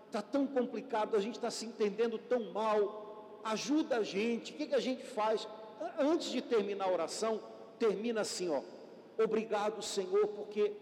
está 0.05 0.21
tão 0.21 0.45
complicado, 0.45 1.15
a 1.15 1.19
gente 1.19 1.35
está 1.35 1.49
se 1.49 1.65
entendendo 1.65 2.17
tão 2.17 2.51
mal, 2.51 3.41
ajuda 3.43 3.97
a 3.97 4.03
gente, 4.03 4.53
o 4.53 4.55
que, 4.55 4.67
que 4.67 4.75
a 4.75 4.79
gente 4.79 5.03
faz? 5.03 5.47
Antes 5.97 6.29
de 6.29 6.41
terminar 6.41 6.85
a 6.85 6.91
oração, 6.91 7.41
termina 7.79 8.21
assim, 8.21 8.49
ó. 8.49 8.61
Obrigado, 9.17 9.81
Senhor, 9.81 10.27
porque 10.27 10.73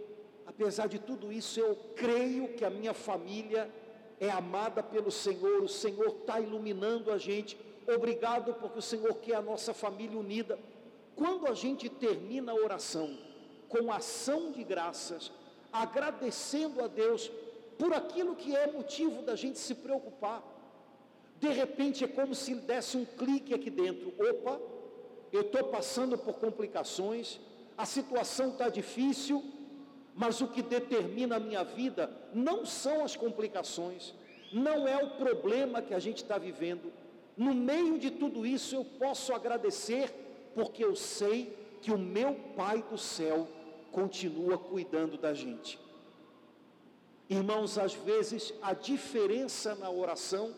apesar 0.46 0.88
de 0.88 1.00
tudo 1.00 1.32
isso, 1.32 1.60
eu 1.60 1.76
creio 1.96 2.54
que 2.54 2.66
a 2.66 2.70
minha 2.70 2.94
família 2.94 3.72
é 4.20 4.30
amada 4.30 4.84
pelo 4.84 5.12
Senhor, 5.12 5.64
o 5.64 5.70
Senhor 5.70 6.08
está 6.08 6.40
iluminando 6.40 7.12
a 7.12 7.18
gente. 7.18 7.58
Obrigado 7.88 8.54
porque 8.56 8.80
o 8.80 8.82
Senhor 8.82 9.14
quer 9.16 9.36
a 9.36 9.42
nossa 9.42 9.74
família 9.74 10.18
unida. 10.18 10.60
Quando 11.16 11.48
a 11.48 11.54
gente 11.54 11.90
termina 11.90 12.52
a 12.52 12.56
oração 12.56 13.18
com 13.70 13.92
ação 13.92 14.52
de 14.52 14.64
graças, 14.64 15.32
agradecendo 15.82 16.84
a 16.84 16.88
Deus 16.88 17.32
por 17.78 17.94
aquilo 17.94 18.36
que 18.36 18.56
é 18.56 18.72
motivo 18.72 19.22
da 19.22 19.36
gente 19.36 19.60
se 19.60 19.76
preocupar, 19.76 20.44
de 21.40 21.50
repente 21.50 22.04
é 22.04 22.08
como 22.08 22.34
se 22.34 22.56
desse 22.56 22.98
um 22.98 23.06
clique 23.06 23.54
aqui 23.54 23.70
dentro: 23.70 24.14
opa, 24.20 24.60
eu 25.32 25.42
estou 25.42 25.66
passando 25.66 26.18
por 26.18 26.36
complicações, 26.36 27.40
a 27.78 27.86
situação 27.86 28.50
está 28.50 28.70
difícil, 28.70 29.44
mas 30.16 30.42
o 30.42 30.48
que 30.48 30.64
determina 30.64 31.36
a 31.36 31.40
minha 31.40 31.64
vida 31.64 32.10
não 32.34 32.66
são 32.66 33.06
as 33.06 33.16
complicações, 33.16 34.16
não 34.52 34.88
é 34.88 34.98
o 35.04 35.12
problema 35.12 35.82
que 35.82 35.94
a 35.94 36.00
gente 36.00 36.24
está 36.24 36.38
vivendo. 36.38 36.92
No 37.36 37.54
meio 37.54 38.00
de 38.00 38.10
tudo 38.10 38.48
isso, 38.48 38.76
eu 38.76 38.84
posso 38.84 39.32
agradecer, 39.32 40.12
porque 40.56 40.84
eu 40.84 40.96
sei 40.96 41.56
que 41.84 41.92
o 41.92 41.98
meu 41.98 42.34
Pai 42.56 42.84
do 42.90 42.98
céu 42.98 43.48
continua 43.98 44.60
cuidando 44.60 45.18
da 45.18 45.34
gente. 45.34 45.80
Irmãos, 47.28 47.80
às 47.80 47.96
vezes 47.96 48.54
a 48.62 48.72
diferença 48.72 49.74
na 49.74 49.90
oração 49.90 50.54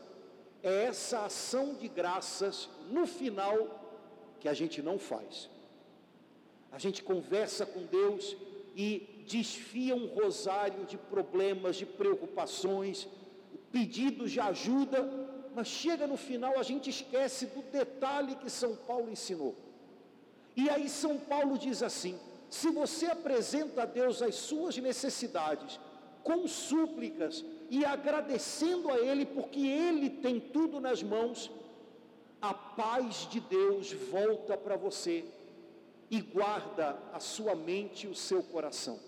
é 0.62 0.84
essa 0.88 1.24
ação 1.24 1.74
de 1.74 1.88
graças 1.88 2.68
no 2.92 3.08
final 3.08 3.58
que 4.42 4.50
a 4.50 4.54
gente 4.54 4.82
não 4.82 5.00
faz. 5.00 5.50
A 6.70 6.78
gente 6.78 7.02
conversa 7.02 7.66
com 7.66 7.86
Deus 7.86 8.36
e 8.76 9.24
desfia 9.26 9.96
um 9.96 10.08
rosário 10.08 10.84
de 10.84 10.98
problemas, 10.98 11.78
de 11.78 11.86
preocupações, 11.86 13.08
pedidos 13.72 14.32
de 14.34 14.42
ajuda, 14.42 15.00
mas 15.56 15.68
chega 15.68 16.06
no 16.06 16.18
final 16.18 16.60
a 16.60 16.64
gente 16.64 16.90
esquece 16.90 17.46
do 17.46 17.62
detalhe 17.72 18.36
que 18.36 18.50
São 18.50 18.76
Paulo 18.76 19.10
ensinou. 19.10 19.56
E 20.58 20.70
aí 20.70 20.90
São 20.90 21.18
Paulo 21.18 21.58
diz 21.58 21.82
assim: 21.82 22.20
se 22.50 22.70
você 22.70 23.06
apresenta 23.06 23.84
a 23.84 23.86
Deus 23.86 24.22
as 24.22 24.36
suas 24.36 24.78
necessidades 24.78 25.80
com 26.24 26.48
súplicas 26.48 27.46
e 27.70 27.86
agradecendo 27.86 28.90
a 28.90 28.98
Ele, 29.00 29.26
porque 29.26 29.60
Ele 29.60 30.10
tem 30.10 30.40
tudo 30.40 30.80
nas 30.80 31.04
mãos, 31.04 31.52
a 32.42 32.54
paz 32.54 33.28
de 33.30 33.40
Deus 33.40 33.92
volta 33.92 34.58
para 34.58 34.76
você 34.76 35.26
e 36.10 36.22
guarda 36.22 36.98
a 37.14 37.20
sua 37.20 37.56
mente 37.56 38.08
e 38.08 38.10
o 38.10 38.16
seu 38.16 38.42
coração. 38.42 39.00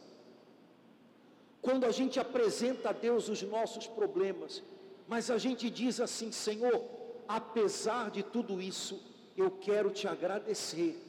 Quando 1.61 1.85
a 1.85 1.91
gente 1.91 2.19
apresenta 2.19 2.89
a 2.89 2.93
Deus 2.93 3.29
os 3.29 3.41
nossos 3.41 3.87
problemas, 3.87 4.61
mas 5.07 5.29
a 5.29 5.37
gente 5.37 5.69
diz 5.69 5.99
assim: 5.99 6.31
Senhor, 6.31 6.83
apesar 7.27 8.09
de 8.11 8.23
tudo 8.23 8.61
isso, 8.61 9.01
eu 9.37 9.51
quero 9.51 9.89
te 9.89 10.07
agradecer, 10.07 10.99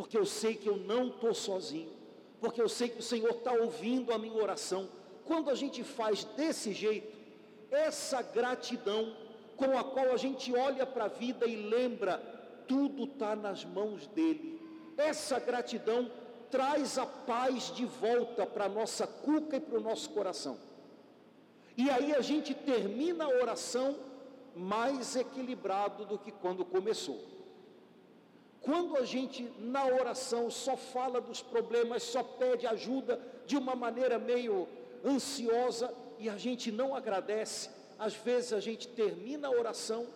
porque 0.00 0.16
eu 0.16 0.24
sei 0.24 0.54
que 0.54 0.66
eu 0.66 0.78
não 0.78 1.08
estou 1.08 1.34
sozinho, 1.34 1.92
porque 2.40 2.58
eu 2.58 2.70
sei 2.70 2.88
que 2.88 3.00
o 3.00 3.02
Senhor 3.02 3.32
está 3.32 3.52
ouvindo 3.52 4.14
a 4.14 4.18
minha 4.18 4.42
oração. 4.42 4.88
Quando 5.26 5.50
a 5.50 5.54
gente 5.54 5.84
faz 5.84 6.24
desse 6.24 6.72
jeito, 6.72 7.14
essa 7.70 8.22
gratidão 8.22 9.14
com 9.58 9.76
a 9.78 9.84
qual 9.84 10.10
a 10.10 10.16
gente 10.16 10.56
olha 10.56 10.86
para 10.86 11.04
a 11.04 11.08
vida 11.08 11.44
e 11.46 11.54
lembra, 11.54 12.16
tudo 12.66 13.04
está 13.04 13.36
nas 13.36 13.62
mãos 13.62 14.06
dele. 14.06 14.58
Essa 14.96 15.38
gratidão 15.38 16.10
traz 16.50 16.96
a 16.96 17.04
paz 17.04 17.70
de 17.70 17.84
volta 17.84 18.46
para 18.46 18.64
a 18.64 18.70
nossa 18.70 19.06
cuca 19.06 19.58
e 19.58 19.60
para 19.60 19.76
o 19.76 19.82
nosso 19.82 20.08
coração. 20.08 20.56
E 21.76 21.90
aí 21.90 22.14
a 22.14 22.22
gente 22.22 22.54
termina 22.54 23.24
a 23.26 23.28
oração 23.28 23.98
mais 24.56 25.14
equilibrado 25.14 26.06
do 26.06 26.18
que 26.18 26.32
quando 26.32 26.64
começou. 26.64 27.39
Quando 28.62 28.96
a 28.96 29.04
gente 29.04 29.50
na 29.58 29.86
oração 29.86 30.50
só 30.50 30.76
fala 30.76 31.20
dos 31.20 31.40
problemas, 31.40 32.02
só 32.02 32.22
pede 32.22 32.66
ajuda 32.66 33.18
de 33.46 33.56
uma 33.56 33.74
maneira 33.74 34.18
meio 34.18 34.68
ansiosa 35.04 35.92
e 36.18 36.28
a 36.28 36.36
gente 36.36 36.70
não 36.70 36.94
agradece, 36.94 37.70
às 37.98 38.14
vezes 38.14 38.52
a 38.52 38.60
gente 38.60 38.86
termina 38.88 39.48
a 39.48 39.50
oração 39.50 40.06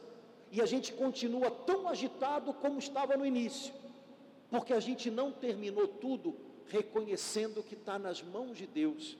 e 0.52 0.60
a 0.60 0.66
gente 0.66 0.92
continua 0.92 1.50
tão 1.50 1.88
agitado 1.88 2.52
como 2.52 2.78
estava 2.78 3.16
no 3.16 3.24
início, 3.24 3.72
porque 4.50 4.74
a 4.74 4.80
gente 4.80 5.10
não 5.10 5.32
terminou 5.32 5.88
tudo 5.88 6.36
reconhecendo 6.66 7.62
que 7.62 7.74
está 7.74 7.98
nas 7.98 8.22
mãos 8.22 8.58
de 8.58 8.66
Deus. 8.66 9.16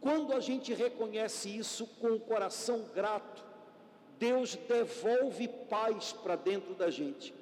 Quando 0.00 0.34
a 0.34 0.40
gente 0.40 0.74
reconhece 0.74 1.48
isso 1.48 1.86
com 1.98 2.08
o 2.08 2.20
coração 2.20 2.84
grato, 2.94 3.42
Deus 4.18 4.54
devolve 4.54 5.48
paz 5.48 6.12
para 6.12 6.36
dentro 6.36 6.74
da 6.74 6.90
gente 6.90 7.32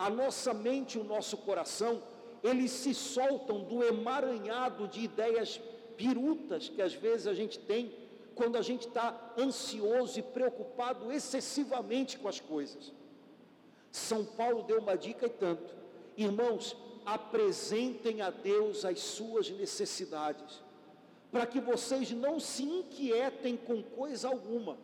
a 0.00 0.08
nossa 0.08 0.54
mente 0.54 0.96
e 0.96 1.00
o 1.00 1.04
nosso 1.04 1.36
coração, 1.36 2.02
eles 2.42 2.70
se 2.70 2.94
soltam 2.94 3.62
do 3.62 3.84
emaranhado 3.84 4.88
de 4.88 5.00
ideias 5.00 5.60
pirutas 5.94 6.70
que 6.70 6.80
às 6.80 6.94
vezes 6.94 7.26
a 7.26 7.34
gente 7.34 7.58
tem 7.58 7.94
quando 8.34 8.56
a 8.56 8.62
gente 8.62 8.88
está 8.88 9.34
ansioso 9.36 10.18
e 10.18 10.22
preocupado 10.22 11.12
excessivamente 11.12 12.18
com 12.18 12.28
as 12.28 12.40
coisas. 12.40 12.90
São 13.92 14.24
Paulo 14.24 14.62
deu 14.62 14.78
uma 14.78 14.96
dica 14.96 15.26
e 15.26 15.28
tanto. 15.28 15.74
Irmãos, 16.16 16.74
apresentem 17.04 18.22
a 18.22 18.30
Deus 18.30 18.86
as 18.86 19.00
suas 19.00 19.50
necessidades, 19.50 20.62
para 21.30 21.44
que 21.44 21.60
vocês 21.60 22.10
não 22.10 22.40
se 22.40 22.62
inquietem 22.62 23.54
com 23.54 23.82
coisa 23.82 24.28
alguma. 24.28 24.78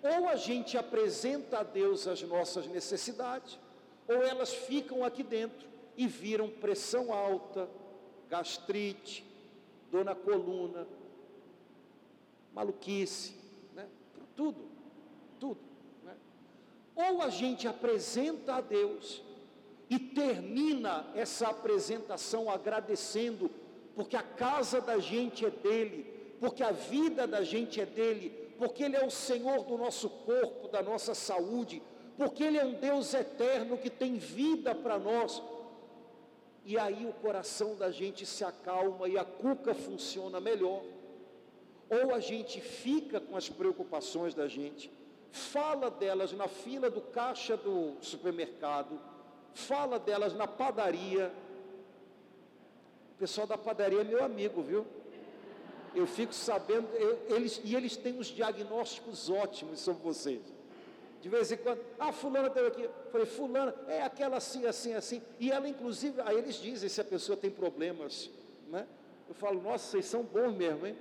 Ou 0.00 0.28
a 0.28 0.36
gente 0.36 0.78
apresenta 0.78 1.58
a 1.58 1.62
Deus 1.64 2.06
as 2.06 2.22
nossas 2.22 2.68
necessidades, 2.68 3.58
ou 4.08 4.22
elas 4.22 4.52
ficam 4.52 5.04
aqui 5.04 5.22
dentro 5.22 5.68
e 5.96 6.06
viram 6.06 6.48
pressão 6.48 7.12
alta, 7.12 7.68
gastrite, 8.28 9.24
dor 9.90 10.04
na 10.04 10.14
coluna, 10.14 10.86
maluquice, 12.54 13.34
né? 13.74 13.86
tudo, 14.34 14.64
tudo. 15.38 15.60
Né? 16.04 16.14
Ou 16.94 17.22
a 17.22 17.28
gente 17.28 17.68
apresenta 17.68 18.54
a 18.54 18.60
Deus 18.60 19.22
e 19.88 19.98
termina 19.98 21.06
essa 21.14 21.48
apresentação 21.48 22.50
agradecendo, 22.50 23.50
porque 23.94 24.16
a 24.16 24.22
casa 24.22 24.80
da 24.80 24.98
gente 24.98 25.44
é 25.44 25.50
dele, 25.50 26.06
porque 26.40 26.62
a 26.62 26.72
vida 26.72 27.26
da 27.26 27.42
gente 27.44 27.80
é 27.80 27.84
dele, 27.84 28.30
porque 28.58 28.84
Ele 28.84 28.96
é 28.96 29.04
o 29.04 29.10
Senhor 29.10 29.64
do 29.64 29.76
nosso 29.76 30.08
corpo, 30.08 30.68
da 30.68 30.82
nossa 30.82 31.14
saúde, 31.14 31.82
porque 32.16 32.44
Ele 32.44 32.58
é 32.58 32.64
um 32.64 32.74
Deus 32.74 33.14
eterno 33.14 33.78
que 33.78 33.90
tem 33.90 34.16
vida 34.16 34.74
para 34.74 34.98
nós. 34.98 35.42
E 36.64 36.78
aí 36.78 37.06
o 37.06 37.12
coração 37.14 37.74
da 37.74 37.90
gente 37.90 38.24
se 38.24 38.44
acalma 38.44 39.08
e 39.08 39.18
a 39.18 39.24
cuca 39.24 39.74
funciona 39.74 40.40
melhor. 40.40 40.82
Ou 41.90 42.14
a 42.14 42.20
gente 42.20 42.60
fica 42.60 43.20
com 43.20 43.36
as 43.36 43.48
preocupações 43.48 44.34
da 44.34 44.46
gente, 44.46 44.90
fala 45.30 45.90
delas 45.90 46.32
na 46.32 46.48
fila 46.48 46.88
do 46.88 47.00
caixa 47.00 47.56
do 47.56 47.96
supermercado, 48.00 48.98
fala 49.52 49.98
delas 49.98 50.34
na 50.34 50.46
padaria. 50.46 51.32
O 53.14 53.18
pessoal 53.18 53.46
da 53.46 53.58
padaria 53.58 54.00
é 54.00 54.04
meu 54.04 54.24
amigo, 54.24 54.62
viu? 54.62 54.86
Eu 55.94 56.06
fico 56.06 56.32
sabendo, 56.32 56.88
eu, 56.94 57.36
eles, 57.36 57.60
e 57.62 57.74
eles 57.76 57.96
têm 57.96 58.18
os 58.18 58.28
diagnósticos 58.28 59.28
ótimos 59.28 59.80
sobre 59.80 60.02
vocês. 60.02 60.40
De 61.22 61.28
vez 61.28 61.52
em 61.52 61.56
quando, 61.56 61.80
ah, 62.00 62.10
fulana 62.10 62.50
teve 62.50 62.66
aqui. 62.66 62.90
Falei, 63.12 63.26
fulana, 63.28 63.72
é 63.86 64.02
aquela 64.02 64.38
assim, 64.38 64.66
assim, 64.66 64.92
assim. 64.92 65.22
E 65.38 65.52
ela, 65.52 65.68
inclusive, 65.68 66.20
aí 66.20 66.36
eles 66.36 66.56
dizem 66.56 66.88
se 66.88 67.00
a 67.00 67.04
pessoa 67.04 67.36
tem 67.36 67.48
problemas, 67.48 68.28
né? 68.66 68.88
Eu 69.28 69.34
falo, 69.34 69.62
nossa, 69.62 69.92
vocês 69.92 70.04
são 70.04 70.24
bons 70.24 70.52
mesmo, 70.52 70.84
hein? 70.84 70.98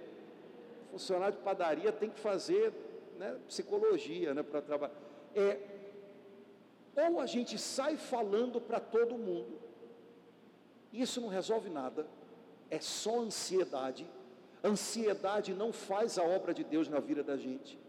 Funcionário 0.91 1.38
de 1.38 1.41
padaria 1.41 1.91
tem 1.91 2.12
que 2.12 2.19
fazer 2.19 2.71
né, 3.17 3.36
psicologia, 3.47 4.31
né, 4.36 4.43
para 4.43 4.62
trabalhar. 4.62 4.93
É, 5.34 5.57
ou 7.12 7.19
a 7.19 7.25
gente 7.25 7.57
sai 7.57 7.97
falando 7.97 8.62
para 8.62 8.79
todo 8.79 9.17
mundo, 9.17 9.60
isso 10.93 11.19
não 11.19 11.29
resolve 11.29 11.67
nada, 11.67 12.05
é 12.69 12.79
só 12.79 13.21
ansiedade. 13.21 14.07
Ansiedade 14.63 15.51
não 15.51 15.73
faz 15.73 16.19
a 16.19 16.23
obra 16.23 16.53
de 16.53 16.63
Deus 16.63 16.88
na 16.88 16.99
vida 16.99 17.23
da 17.23 17.36
gente 17.38 17.79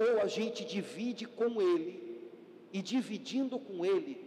ou 0.00 0.20
a 0.20 0.26
gente 0.26 0.64
divide 0.64 1.26
com 1.26 1.60
Ele, 1.60 2.10
e 2.72 2.80
dividindo 2.80 3.58
com 3.58 3.84
Ele, 3.84 4.18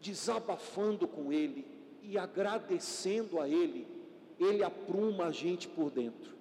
desabafando 0.00 1.08
com 1.08 1.32
Ele 1.32 1.66
e 2.02 2.18
agradecendo 2.18 3.40
a 3.40 3.48
Ele, 3.48 3.86
Ele 4.38 4.62
apruma 4.62 5.26
a 5.26 5.30
gente 5.30 5.66
por 5.66 5.90
dentro, 5.90 6.34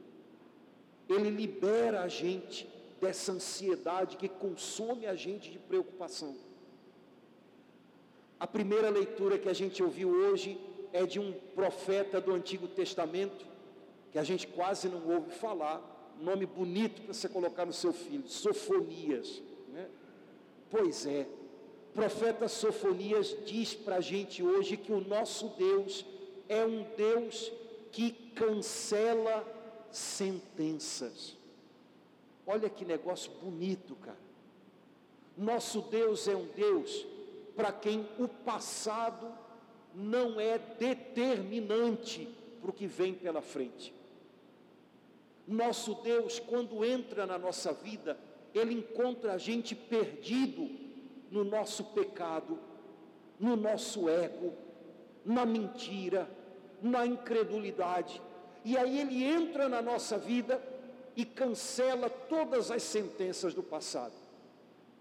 Ele 1.07 1.29
libera 1.29 2.01
a 2.01 2.07
gente 2.09 2.67
dessa 2.99 3.31
ansiedade 3.31 4.17
que 4.17 4.27
consome 4.27 5.05
a 5.05 5.15
gente 5.15 5.49
de 5.49 5.57
preocupação. 5.57 6.35
A 8.37 8.47
primeira 8.47 8.89
leitura 8.89 9.37
que 9.37 9.47
a 9.47 9.53
gente 9.53 9.81
ouviu 9.81 10.09
hoje 10.09 10.59
é 10.91 11.05
de 11.05 11.19
um 11.19 11.31
profeta 11.55 12.19
do 12.19 12.33
Antigo 12.33 12.67
Testamento, 12.67 13.45
que 14.11 14.19
a 14.19 14.23
gente 14.23 14.47
quase 14.47 14.89
não 14.89 15.07
ouve 15.07 15.31
falar, 15.31 15.98
nome 16.21 16.45
bonito 16.45 17.01
para 17.01 17.13
você 17.13 17.29
colocar 17.29 17.65
no 17.65 17.73
seu 17.73 17.93
filho, 17.93 18.27
Sofonias. 18.27 19.41
Né? 19.69 19.87
Pois 20.69 21.05
é, 21.05 21.27
profeta 21.93 22.47
Sofonias 22.47 23.35
diz 23.45 23.73
para 23.73 23.97
a 23.97 24.01
gente 24.01 24.43
hoje 24.43 24.77
que 24.77 24.91
o 24.91 25.01
nosso 25.01 25.49
Deus 25.57 26.05
é 26.47 26.65
um 26.65 26.85
Deus 26.95 27.51
que 27.91 28.11
cancela 28.35 29.45
sentenças. 29.91 31.37
Olha 32.45 32.69
que 32.69 32.85
negócio 32.85 33.31
bonito, 33.41 33.95
cara. 33.95 34.17
Nosso 35.37 35.81
Deus 35.81 36.27
é 36.27 36.35
um 36.35 36.47
Deus 36.47 37.05
para 37.55 37.71
quem 37.71 38.07
o 38.17 38.27
passado 38.27 39.31
não 39.93 40.39
é 40.39 40.57
determinante 40.57 42.27
para 42.61 42.69
o 42.69 42.73
que 42.73 42.87
vem 42.87 43.13
pela 43.13 43.41
frente. 43.41 43.93
Nosso 45.49 45.95
Deus, 45.95 46.37
quando 46.37 46.85
entra 46.85 47.25
na 47.25 47.35
nossa 47.35 47.73
vida, 47.73 48.15
Ele 48.53 48.75
encontra 48.75 49.33
a 49.33 49.37
gente 49.39 49.73
perdido 49.73 50.69
no 51.31 51.43
nosso 51.43 51.85
pecado, 51.85 52.59
no 53.39 53.55
nosso 53.55 54.07
ego, 54.07 54.53
na 55.25 55.47
mentira, 55.47 56.29
na 56.83 57.03
incredulidade. 57.03 58.21
E 58.63 58.77
aí 58.77 58.99
Ele 58.99 59.23
entra 59.23 59.67
na 59.67 59.81
nossa 59.81 60.19
vida 60.19 60.61
e 61.15 61.25
cancela 61.25 62.11
todas 62.11 62.69
as 62.69 62.83
sentenças 62.83 63.51
do 63.51 63.63
passado. 63.63 64.13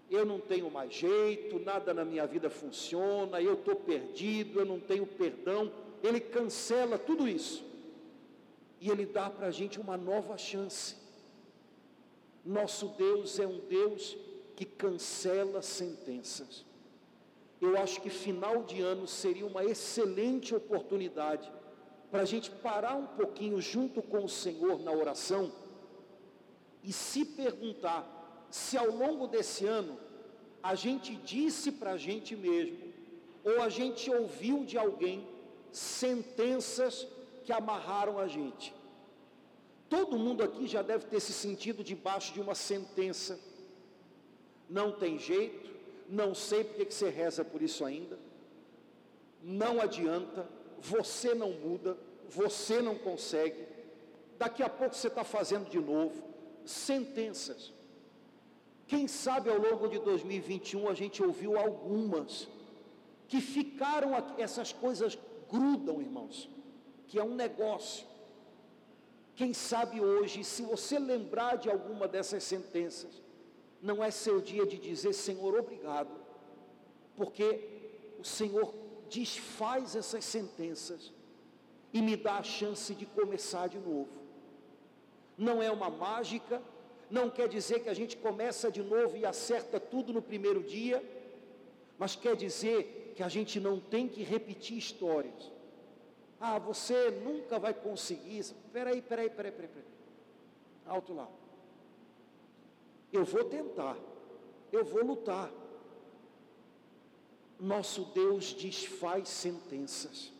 Eu 0.09 0.25
não 0.25 0.39
tenho 0.39 0.71
mais 0.71 0.91
jeito, 0.91 1.59
nada 1.59 1.93
na 1.93 2.03
minha 2.03 2.25
vida 2.25 2.49
funciona, 2.49 3.39
eu 3.39 3.53
estou 3.53 3.75
perdido, 3.75 4.61
eu 4.61 4.65
não 4.65 4.79
tenho 4.79 5.05
perdão. 5.05 5.71
Ele 6.01 6.19
cancela 6.19 6.97
tudo 6.97 7.27
isso 7.27 7.68
e 8.79 8.89
Ele 8.89 9.05
dá 9.05 9.29
para 9.29 9.47
a 9.47 9.51
gente 9.51 9.79
uma 9.79 9.97
nova 9.97 10.37
chance. 10.37 10.95
Nosso 12.45 12.87
Deus 12.89 13.39
é 13.39 13.47
um 13.47 13.59
Deus 13.59 14.17
que 14.55 14.65
cancela 14.65 15.61
sentenças. 15.61 16.65
Eu 17.61 17.77
acho 17.77 18.01
que 18.01 18.09
final 18.09 18.63
de 18.63 18.81
ano 18.81 19.05
seria 19.07 19.45
uma 19.45 19.63
excelente 19.63 20.55
oportunidade 20.55 21.51
para 22.09 22.21
a 22.21 22.25
gente 22.25 22.49
parar 22.49 22.95
um 22.95 23.05
pouquinho 23.05 23.61
junto 23.61 24.01
com 24.01 24.23
o 24.23 24.29
Senhor 24.29 24.79
na 24.79 24.91
oração 24.91 25.51
e 26.83 26.91
se 26.93 27.25
perguntar 27.25 28.47
se 28.49 28.77
ao 28.77 28.89
longo 28.89 29.27
desse 29.27 29.65
ano 29.65 29.97
a 30.63 30.73
gente 30.73 31.15
disse 31.15 31.71
para 31.71 31.91
a 31.91 31.97
gente 31.97 32.35
mesmo 32.35 32.93
ou 33.43 33.61
a 33.61 33.69
gente 33.69 34.09
ouviu 34.09 34.63
de 34.65 34.77
alguém 34.77 35.27
sentenças 35.71 37.07
que 37.49 37.53
amarraram 37.53 38.19
a 38.19 38.27
gente. 38.27 38.71
Todo 39.89 40.19
mundo 40.19 40.43
aqui 40.43 40.67
já 40.67 40.83
deve 40.83 41.05
ter 41.07 41.19
se 41.19 41.33
sentido 41.33 41.83
debaixo 41.83 42.31
de 42.31 42.39
uma 42.39 42.53
sentença. 42.53 43.39
Não 44.69 44.91
tem 44.91 45.17
jeito, 45.17 45.67
não 46.07 46.35
sei 46.35 46.63
porque 46.63 46.85
que 46.85 46.93
você 46.93 47.09
reza 47.09 47.43
por 47.43 47.63
isso 47.63 47.83
ainda. 47.83 48.19
Não 49.41 49.81
adianta, 49.81 50.47
você 50.79 51.33
não 51.33 51.51
muda, 51.53 51.97
você 52.29 52.83
não 52.83 52.95
consegue. 52.95 53.65
Daqui 54.37 54.61
a 54.61 54.69
pouco 54.69 54.93
você 54.93 55.07
está 55.07 55.23
fazendo 55.23 55.67
de 55.71 55.79
novo. 55.79 56.21
Sentenças. 56.63 57.73
Quem 58.85 59.07
sabe 59.07 59.49
ao 59.49 59.57
longo 59.57 59.87
de 59.87 59.97
2021 59.97 60.87
a 60.87 60.93
gente 60.93 61.23
ouviu 61.23 61.57
algumas 61.57 62.47
que 63.27 63.41
ficaram 63.41 64.11
essas 64.37 64.71
coisas 64.71 65.17
grudam, 65.49 65.99
irmãos 65.99 66.47
que 67.09 67.19
é 67.19 67.23
um 67.23 67.35
negócio. 67.35 68.05
Quem 69.35 69.51
sabe 69.53 69.99
hoje, 69.99 70.43
se 70.43 70.61
você 70.61 70.99
lembrar 70.99 71.57
de 71.57 71.69
alguma 71.69 72.07
dessas 72.07 72.43
sentenças, 72.43 73.21
não 73.81 74.03
é 74.03 74.11
seu 74.11 74.39
dia 74.39 74.65
de 74.65 74.77
dizer 74.77 75.13
Senhor, 75.13 75.57
obrigado, 75.57 76.11
porque 77.15 77.67
o 78.19 78.23
Senhor 78.23 78.73
desfaz 79.09 79.95
essas 79.95 80.23
sentenças 80.23 81.11
e 81.91 82.01
me 82.01 82.15
dá 82.15 82.37
a 82.37 82.43
chance 82.43 82.93
de 82.93 83.05
começar 83.07 83.67
de 83.67 83.79
novo. 83.79 84.09
Não 85.35 85.63
é 85.63 85.71
uma 85.71 85.89
mágica, 85.89 86.61
não 87.09 87.29
quer 87.29 87.47
dizer 87.47 87.79
que 87.79 87.89
a 87.89 87.93
gente 87.93 88.17
começa 88.17 88.69
de 88.69 88.83
novo 88.83 89.17
e 89.17 89.25
acerta 89.25 89.79
tudo 89.79 90.13
no 90.13 90.21
primeiro 90.21 90.61
dia, 90.61 91.03
mas 91.97 92.15
quer 92.15 92.35
dizer 92.35 93.13
que 93.15 93.23
a 93.23 93.29
gente 93.29 93.59
não 93.59 93.79
tem 93.79 94.07
que 94.07 94.21
repetir 94.21 94.77
histórias. 94.77 95.58
Ah, 96.39 96.57
você 96.57 97.11
nunca 97.11 97.59
vai 97.59 97.73
conseguir. 97.73 98.45
Peraí, 98.71 99.01
peraí, 99.01 99.29
peraí, 99.29 99.51
peraí, 99.51 99.69
peraí. 99.69 99.89
Alto 100.85 101.13
lá. 101.13 101.27
Eu 103.11 103.25
vou 103.25 103.43
tentar, 103.43 103.97
eu 104.71 104.85
vou 104.85 105.03
lutar. 105.03 105.51
Nosso 107.59 108.05
Deus 108.05 108.53
desfaz 108.53 109.27
sentenças. 109.27 110.31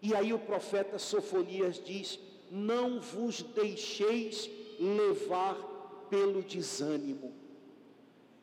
E 0.00 0.14
aí 0.14 0.32
o 0.32 0.38
profeta 0.38 0.98
Sofonias 0.98 1.82
diz: 1.82 2.18
Não 2.50 3.00
vos 3.00 3.42
deixeis 3.42 4.50
levar 4.78 5.56
pelo 6.08 6.42
desânimo. 6.42 7.34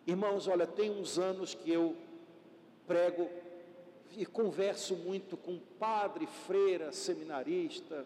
Irmãos, 0.05 0.47
olha, 0.47 0.67
tem 0.67 0.91
uns 0.91 1.17
anos 1.17 1.53
que 1.53 1.71
eu 1.71 1.95
prego 2.85 3.29
e 4.15 4.25
converso 4.25 4.95
muito 4.95 5.37
com 5.37 5.59
padre, 5.79 6.27
freira, 6.27 6.91
seminarista, 6.91 8.05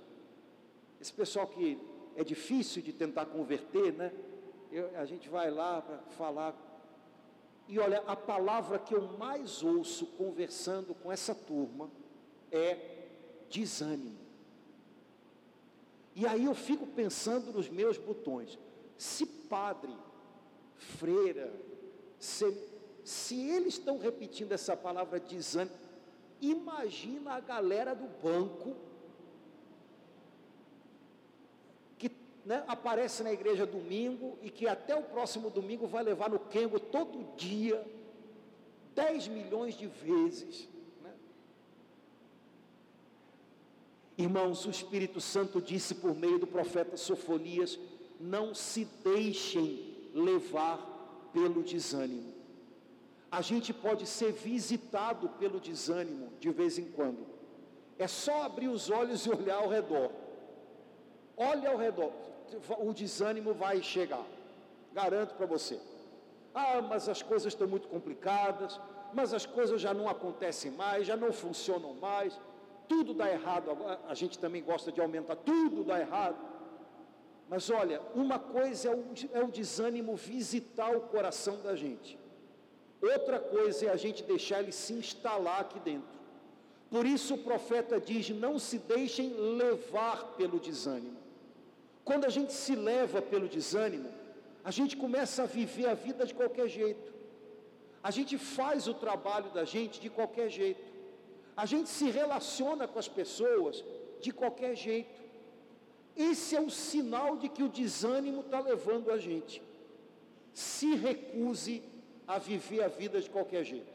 esse 1.02 1.12
pessoal 1.14 1.48
que 1.48 1.78
é 2.16 2.24
difícil 2.24 2.82
de 2.82 2.94
tentar 2.94 3.26
converter, 3.26 3.94
né? 3.94 4.12
Eu, 4.72 4.98
a 4.98 5.06
gente 5.06 5.30
vai 5.30 5.52
lá 5.52 5.82
para 5.82 5.98
falar. 6.18 6.56
E 7.68 7.80
olha, 7.80 8.04
a 8.08 8.16
palavra 8.16 8.80
que 8.80 8.94
eu 8.94 9.02
mais 9.18 9.64
ouço 9.64 10.06
conversando 10.18 10.94
com 10.96 11.12
essa 11.12 11.34
turma 11.34 11.90
é 12.52 13.08
desânimo. 13.50 14.18
E 16.16 16.26
aí 16.26 16.46
eu 16.46 16.56
fico 16.56 16.88
pensando 16.88 17.52
nos 17.52 17.70
meus 17.70 17.98
botões. 17.98 18.58
Se 18.98 19.26
padre, 19.26 19.94
freira, 20.76 21.52
se, 22.18 22.58
se 23.04 23.40
eles 23.50 23.74
estão 23.74 23.98
repetindo 23.98 24.54
essa 24.54 24.78
palavra 24.78 25.20
desânimo, 25.20 25.85
imagina 26.52 27.34
a 27.34 27.40
galera 27.40 27.96
do 27.96 28.08
banco 28.22 28.76
que 31.98 32.12
né, 32.46 32.64
aparece 32.68 33.24
na 33.24 33.32
igreja 33.32 33.66
domingo 33.66 34.38
e 34.42 34.50
que 34.50 34.68
até 34.68 34.96
o 34.96 35.04
próximo 35.04 35.50
domingo 35.50 35.88
vai 35.88 36.04
levar 36.04 36.30
no 36.30 36.40
Kengo 36.40 36.80
todo 36.80 37.36
dia, 37.36 37.86
10 38.94 39.28
milhões 39.30 39.76
de 39.76 39.88
vezes. 39.88 40.68
Irmãos, 44.18 44.66
o 44.66 44.70
Espírito 44.70 45.20
Santo 45.20 45.62
disse 45.62 45.96
por 45.96 46.16
meio 46.16 46.40
do 46.40 46.48
profeta 46.48 46.96
Sofonias: 46.96 47.78
não 48.20 48.56
se 48.56 48.86
deixem 49.04 49.94
levar 50.14 51.30
pelo 51.34 51.62
desânimo. 51.62 52.35
A 53.38 53.42
gente 53.42 53.72
pode 53.86 54.06
ser 54.18 54.32
visitado 54.32 55.30
pelo 55.42 55.60
desânimo 55.60 56.28
de 56.40 56.50
vez 56.60 56.78
em 56.78 56.88
quando. 56.98 57.26
É 57.98 58.08
só 58.08 58.44
abrir 58.44 58.70
os 58.78 58.90
olhos 58.90 59.26
e 59.26 59.30
olhar 59.30 59.58
ao 59.64 59.70
redor. 59.78 60.10
Olha 61.36 61.70
ao 61.72 61.78
redor, 61.78 62.12
o 62.80 62.94
desânimo 62.94 63.54
vai 63.54 63.82
chegar. 63.94 64.26
Garanto 64.94 65.36
para 65.36 65.46
você. 65.46 65.78
Ah, 66.54 66.82
mas 66.82 67.10
as 67.10 67.22
coisas 67.22 67.52
estão 67.54 67.68
muito 67.68 67.88
complicadas, 67.90 68.80
mas 69.14 69.34
as 69.34 69.46
coisas 69.46 69.82
já 69.82 69.94
não 69.94 70.08
acontecem 70.08 70.72
mais, 70.72 71.08
já 71.08 71.18
não 71.18 71.32
funcionam 71.34 71.94
mais 71.96 72.40
tudo 72.88 73.14
dá 73.14 73.32
errado, 73.32 73.72
a 74.08 74.14
gente 74.14 74.38
também 74.40 74.64
gosta 74.64 74.92
de 74.92 75.02
aumentar, 75.02 75.36
tudo 75.36 75.84
dá 75.84 76.00
errado. 76.00 76.38
Mas 77.48 77.70
olha, 77.70 78.02
uma 78.16 78.40
coisa 78.40 78.90
é 78.90 78.96
o, 78.96 79.06
é 79.34 79.44
o 79.44 79.48
desânimo 79.48 80.16
visitar 80.16 80.96
o 80.96 81.02
coração 81.02 81.62
da 81.62 81.76
gente, 81.76 82.18
outra 83.06 83.40
coisa 83.40 83.86
é 83.86 83.90
a 83.90 83.96
gente 83.96 84.24
deixar 84.24 84.60
ele 84.62 84.72
se 84.72 84.94
instalar 84.94 85.62
aqui 85.62 85.80
dentro. 85.80 86.16
Por 86.90 87.06
isso 87.06 87.36
o 87.36 87.38
profeta 87.40 88.00
diz: 88.00 88.30
não 88.30 88.58
se 88.58 88.78
deixem 88.78 89.34
levar 89.34 90.36
pelo 90.38 90.60
desânimo. 90.60 91.18
Quando 92.04 92.26
a 92.26 92.30
gente 92.30 92.54
se 92.54 92.76
leva 92.76 93.22
pelo 93.22 93.48
desânimo, 93.48 94.10
a 94.64 94.72
gente 94.72 94.96
começa 94.96 95.44
a 95.44 95.46
viver 95.46 95.88
a 95.88 95.94
vida 95.94 96.26
de 96.26 96.34
qualquer 96.34 96.68
jeito, 96.68 97.14
a 98.04 98.12
gente 98.12 98.38
faz 98.38 98.88
o 98.88 98.94
trabalho 98.94 99.50
da 99.52 99.64
gente 99.64 100.00
de 100.00 100.10
qualquer 100.10 100.50
jeito. 100.50 100.94
A 101.58 101.66
gente 101.66 101.90
se 101.90 102.10
relaciona 102.10 102.88
com 102.88 103.00
as 103.00 103.08
pessoas 103.08 103.84
de 104.22 104.32
qualquer 104.32 104.76
jeito. 104.76 105.22
Esse 106.16 106.56
é 106.56 106.62
o 106.62 106.70
sinal 106.70 107.36
de 107.38 107.50
que 107.50 107.64
o 107.64 107.70
desânimo 107.70 108.42
está 108.42 108.60
levando 108.60 109.10
a 109.10 109.18
gente. 109.18 109.62
Se 110.54 110.96
recuse 110.96 111.82
a 112.28 112.38
viver 112.38 112.84
a 112.84 112.88
vida 112.88 113.22
de 113.22 113.30
qualquer 113.30 113.64
jeito. 113.64 113.94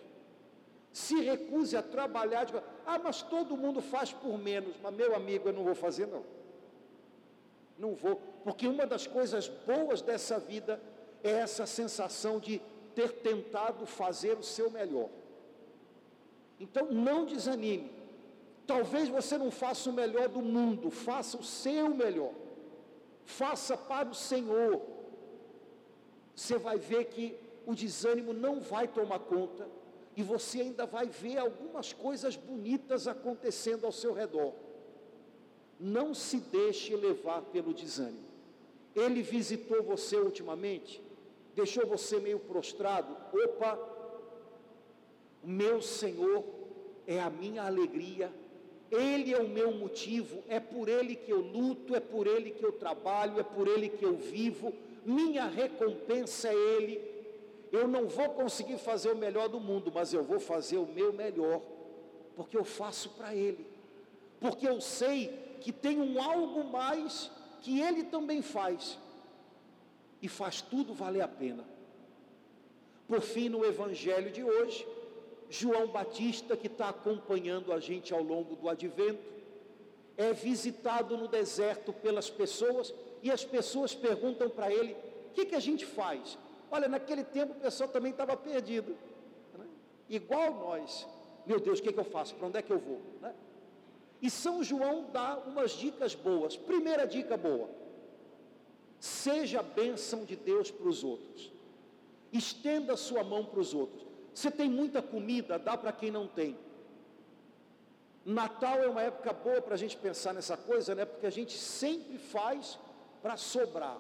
Se 0.93 1.21
recuse 1.21 1.77
a 1.77 1.83
trabalhar 1.83 2.45
de. 2.45 2.57
Ah, 2.85 2.99
mas 2.99 3.23
todo 3.23 3.57
mundo 3.57 3.81
faz 3.81 4.13
por 4.13 4.37
menos. 4.39 4.75
Mas, 4.83 4.95
meu 4.95 5.15
amigo, 5.15 5.49
eu 5.49 5.53
não 5.53 5.65
vou 5.65 5.75
fazer, 5.75 6.07
não. 6.07 6.25
Não 7.79 7.95
vou. 7.95 8.21
Porque 8.45 8.67
uma 8.67 8.87
das 8.87 9.07
coisas 9.07 9.49
boas 9.49 10.03
dessa 10.03 10.39
vida 10.39 10.81
é 11.23 11.31
essa 11.31 11.67
sensação 11.67 12.39
de 12.39 12.61
ter 12.95 13.13
tentado 13.13 13.87
fazer 13.87 14.37
o 14.37 14.43
seu 14.43 14.71
melhor. 14.71 15.09
Então 16.59 16.87
não 16.91 17.25
desanime. 17.25 17.91
Talvez 18.67 19.09
você 19.09 19.39
não 19.39 19.51
faça 19.51 19.89
o 19.91 19.93
melhor 19.93 20.29
do 20.29 20.43
mundo, 20.43 20.91
faça 20.91 21.37
o 21.37 21.43
seu 21.43 21.89
melhor. 21.95 22.33
Faça 23.25 23.77
para 23.77 24.09
o 24.09 24.15
Senhor. 24.15 24.81
Você 26.35 26.59
vai 26.59 26.79
ver 26.79 27.07
que 27.07 27.37
o 27.71 27.75
desânimo 27.75 28.33
não 28.33 28.61
vai 28.61 28.89
tomar 28.89 29.21
conta 29.21 29.69
e 30.17 30.23
você 30.23 30.61
ainda 30.61 30.87
vai 30.87 31.07
ver 31.07 31.39
algumas 31.39 31.93
coisas 31.93 32.37
bonitas 32.37 33.07
acontecendo 33.07 33.87
ao 33.87 33.93
seu 33.93 34.13
redor. 34.13 34.53
Não 35.79 36.13
se 36.13 36.39
deixe 36.39 36.95
levar 36.95 37.43
pelo 37.43 37.73
desânimo. 37.73 38.29
Ele 38.95 39.23
visitou 39.23 39.83
você 39.83 40.17
ultimamente, 40.17 41.03
deixou 41.55 41.87
você 41.87 42.19
meio 42.19 42.41
prostrado. 42.41 43.17
Opa, 43.33 43.79
meu 45.43 45.81
Senhor 45.81 46.45
é 47.07 47.21
a 47.21 47.31
minha 47.31 47.63
alegria, 47.63 48.33
Ele 48.91 49.33
é 49.33 49.39
o 49.39 49.49
meu 49.49 49.73
motivo, 49.73 50.43
é 50.49 50.59
por 50.59 50.89
Ele 50.89 51.15
que 51.15 51.33
eu 51.33 51.41
luto, 51.41 51.95
é 51.95 52.01
por 52.01 52.27
Ele 52.27 52.51
que 52.51 52.65
eu 52.65 52.73
trabalho, 52.73 53.39
é 53.39 53.43
por 53.43 53.69
Ele 53.69 53.89
que 53.89 54.05
eu 54.05 54.17
vivo, 54.17 54.75
minha 55.05 55.47
recompensa 55.47 56.49
é 56.49 56.55
Ele. 56.55 57.20
Eu 57.73 57.87
não 57.87 58.07
vou 58.09 58.31
conseguir 58.31 58.79
fazer 58.79 59.13
o 59.13 59.17
melhor 59.17 59.49
do 59.49 59.61
mundo, 59.61 59.93
mas 59.95 60.13
eu 60.13 60.25
vou 60.25 60.41
fazer 60.41 60.79
o 60.79 60.87
meu 60.87 61.13
melhor, 61.13 61.61
porque 62.35 62.57
eu 62.57 62.65
faço 62.65 63.11
para 63.11 63.35
Ele, 63.35 63.67
porque 64.41 64.67
eu 64.67 64.81
sei 64.81 65.57
que 65.61 65.73
tem 65.73 66.01
um 66.01 66.21
algo 66.21 66.65
mais 66.65 67.31
que 67.61 67.81
Ele 67.81 68.05
também 68.05 68.43
faz, 68.43 68.99
e 70.23 70.29
faz 70.29 70.61
tudo 70.61 70.95
valer 70.95 71.23
a 71.23 71.29
pena. 71.29 71.65
Por 73.07 73.21
fim, 73.21 73.49
no 73.49 73.65
Evangelho 73.65 74.31
de 74.31 74.43
hoje, 74.43 74.87
João 75.49 75.89
Batista, 75.89 76.57
que 76.57 76.67
está 76.67 76.91
acompanhando 76.91 77.73
a 77.73 77.81
gente 77.81 78.13
ao 78.13 78.23
longo 78.23 78.55
do 78.55 78.69
advento, 78.69 79.31
é 80.17 80.33
visitado 80.33 81.17
no 81.17 81.27
deserto 81.27 81.93
pelas 81.93 82.29
pessoas 82.29 82.95
e 83.23 83.31
as 83.31 83.45
pessoas 83.45 83.95
perguntam 83.95 84.49
para 84.49 84.73
ele: 84.73 84.93
o 85.29 85.31
que, 85.33 85.47
que 85.47 85.55
a 85.55 85.61
gente 85.61 85.85
faz? 85.85 86.39
Olha, 86.71 86.89
naquele 86.89 87.25
tempo 87.25 87.53
o 87.53 87.61
pessoal 87.61 87.89
também 87.89 88.13
estava 88.13 88.37
perdido, 88.37 88.97
né? 89.59 89.67
igual 90.09 90.55
nós. 90.55 91.07
Meu 91.47 91.59
Deus, 91.59 91.81
o 91.81 91.83
que, 91.83 91.93
que 91.93 91.99
eu 91.99 92.05
faço? 92.05 92.35
Para 92.35 92.47
onde 92.47 92.59
é 92.59 92.63
que 92.63 92.73
eu 92.73 92.79
vou? 92.79 93.01
Né? 93.21 93.35
E 94.23 94.31
São 94.31 94.63
João 94.63 95.07
dá 95.13 95.39
umas 95.47 95.73
dicas 95.73 96.15
boas. 96.15 96.57
Primeira 96.57 97.07
dica 97.07 97.37
boa: 97.37 97.69
seja 98.99 99.63
bênção 99.63 100.25
de 100.25 100.37
Deus 100.37 100.71
para 100.71 100.89
os 100.89 101.03
outros, 101.03 101.51
estenda 102.33 102.93
a 102.93 102.97
sua 102.97 103.25
mão 103.25 103.45
para 103.45 103.61
os 103.61 103.75
outros. 103.75 104.07
Você 104.33 104.51
tem 104.51 104.71
muita 104.71 105.03
comida, 105.03 105.59
dá 105.59 105.77
para 105.77 105.93
quem 105.93 106.11
não 106.11 106.27
tem. 106.27 106.57
Natal 108.25 108.79
é 108.79 108.87
uma 108.87 109.03
época 109.03 109.33
boa 109.33 109.61
para 109.61 109.75
a 109.75 109.79
gente 109.79 109.97
pensar 109.97 110.33
nessa 110.33 110.57
coisa, 110.57 110.95
né? 110.95 111.05
Porque 111.05 111.27
a 111.27 111.31
gente 111.31 111.57
sempre 111.57 112.19
faz 112.19 112.79
para 113.23 113.37
sobrar. 113.37 113.99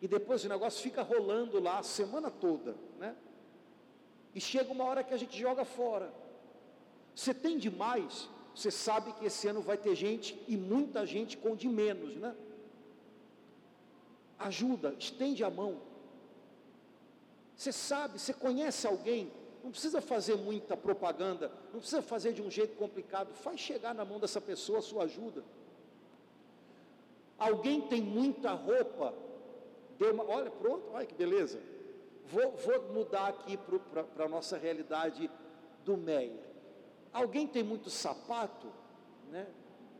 E 0.00 0.08
depois 0.08 0.44
o 0.44 0.48
negócio 0.48 0.82
fica 0.82 1.02
rolando 1.02 1.60
lá 1.60 1.78
a 1.78 1.82
semana 1.82 2.30
toda, 2.30 2.74
né? 2.98 3.14
E 4.34 4.40
chega 4.40 4.72
uma 4.72 4.84
hora 4.84 5.04
que 5.04 5.12
a 5.12 5.16
gente 5.16 5.38
joga 5.38 5.64
fora. 5.64 6.12
Você 7.14 7.34
tem 7.34 7.58
demais, 7.58 8.28
você 8.54 8.70
sabe 8.70 9.12
que 9.12 9.26
esse 9.26 9.46
ano 9.48 9.60
vai 9.60 9.76
ter 9.76 9.94
gente 9.94 10.40
e 10.48 10.56
muita 10.56 11.04
gente 11.04 11.36
com 11.36 11.54
de 11.54 11.68
menos, 11.68 12.16
né? 12.16 12.34
Ajuda, 14.38 14.94
estende 14.98 15.44
a 15.44 15.50
mão. 15.50 15.80
Você 17.56 17.72
sabe, 17.72 18.18
você 18.18 18.32
conhece 18.32 18.86
alguém 18.86 19.30
Não 19.62 19.70
precisa 19.70 20.00
fazer 20.00 20.36
muita 20.36 20.76
propaganda, 20.76 21.52
não 21.72 21.80
precisa 21.80 22.00
fazer 22.00 22.32
de 22.32 22.40
um 22.40 22.50
jeito 22.50 22.76
complicado, 22.76 23.34
faz 23.34 23.60
chegar 23.60 23.94
na 23.94 24.04
mão 24.04 24.18
dessa 24.18 24.40
pessoa 24.40 24.78
a 24.78 24.82
sua 24.82 25.04
ajuda. 25.04 25.44
Alguém 27.38 27.82
tem 27.82 28.00
muita 28.00 28.52
roupa, 28.52 29.14
dê 30.00 30.10
uma, 30.10 30.24
olha, 30.24 30.50
pronto, 30.50 30.90
olha 30.92 31.04
que 31.04 31.14
beleza. 31.14 31.60
Vou, 32.24 32.52
vou 32.52 32.92
mudar 32.94 33.28
aqui 33.28 33.58
para 33.58 34.24
a 34.24 34.28
nossa 34.28 34.56
realidade 34.56 35.30
do 35.84 35.94
Meia. 35.98 36.40
Alguém 37.12 37.46
tem 37.46 37.62
muito 37.62 37.90
sapato, 37.90 38.68
né? 39.30 39.46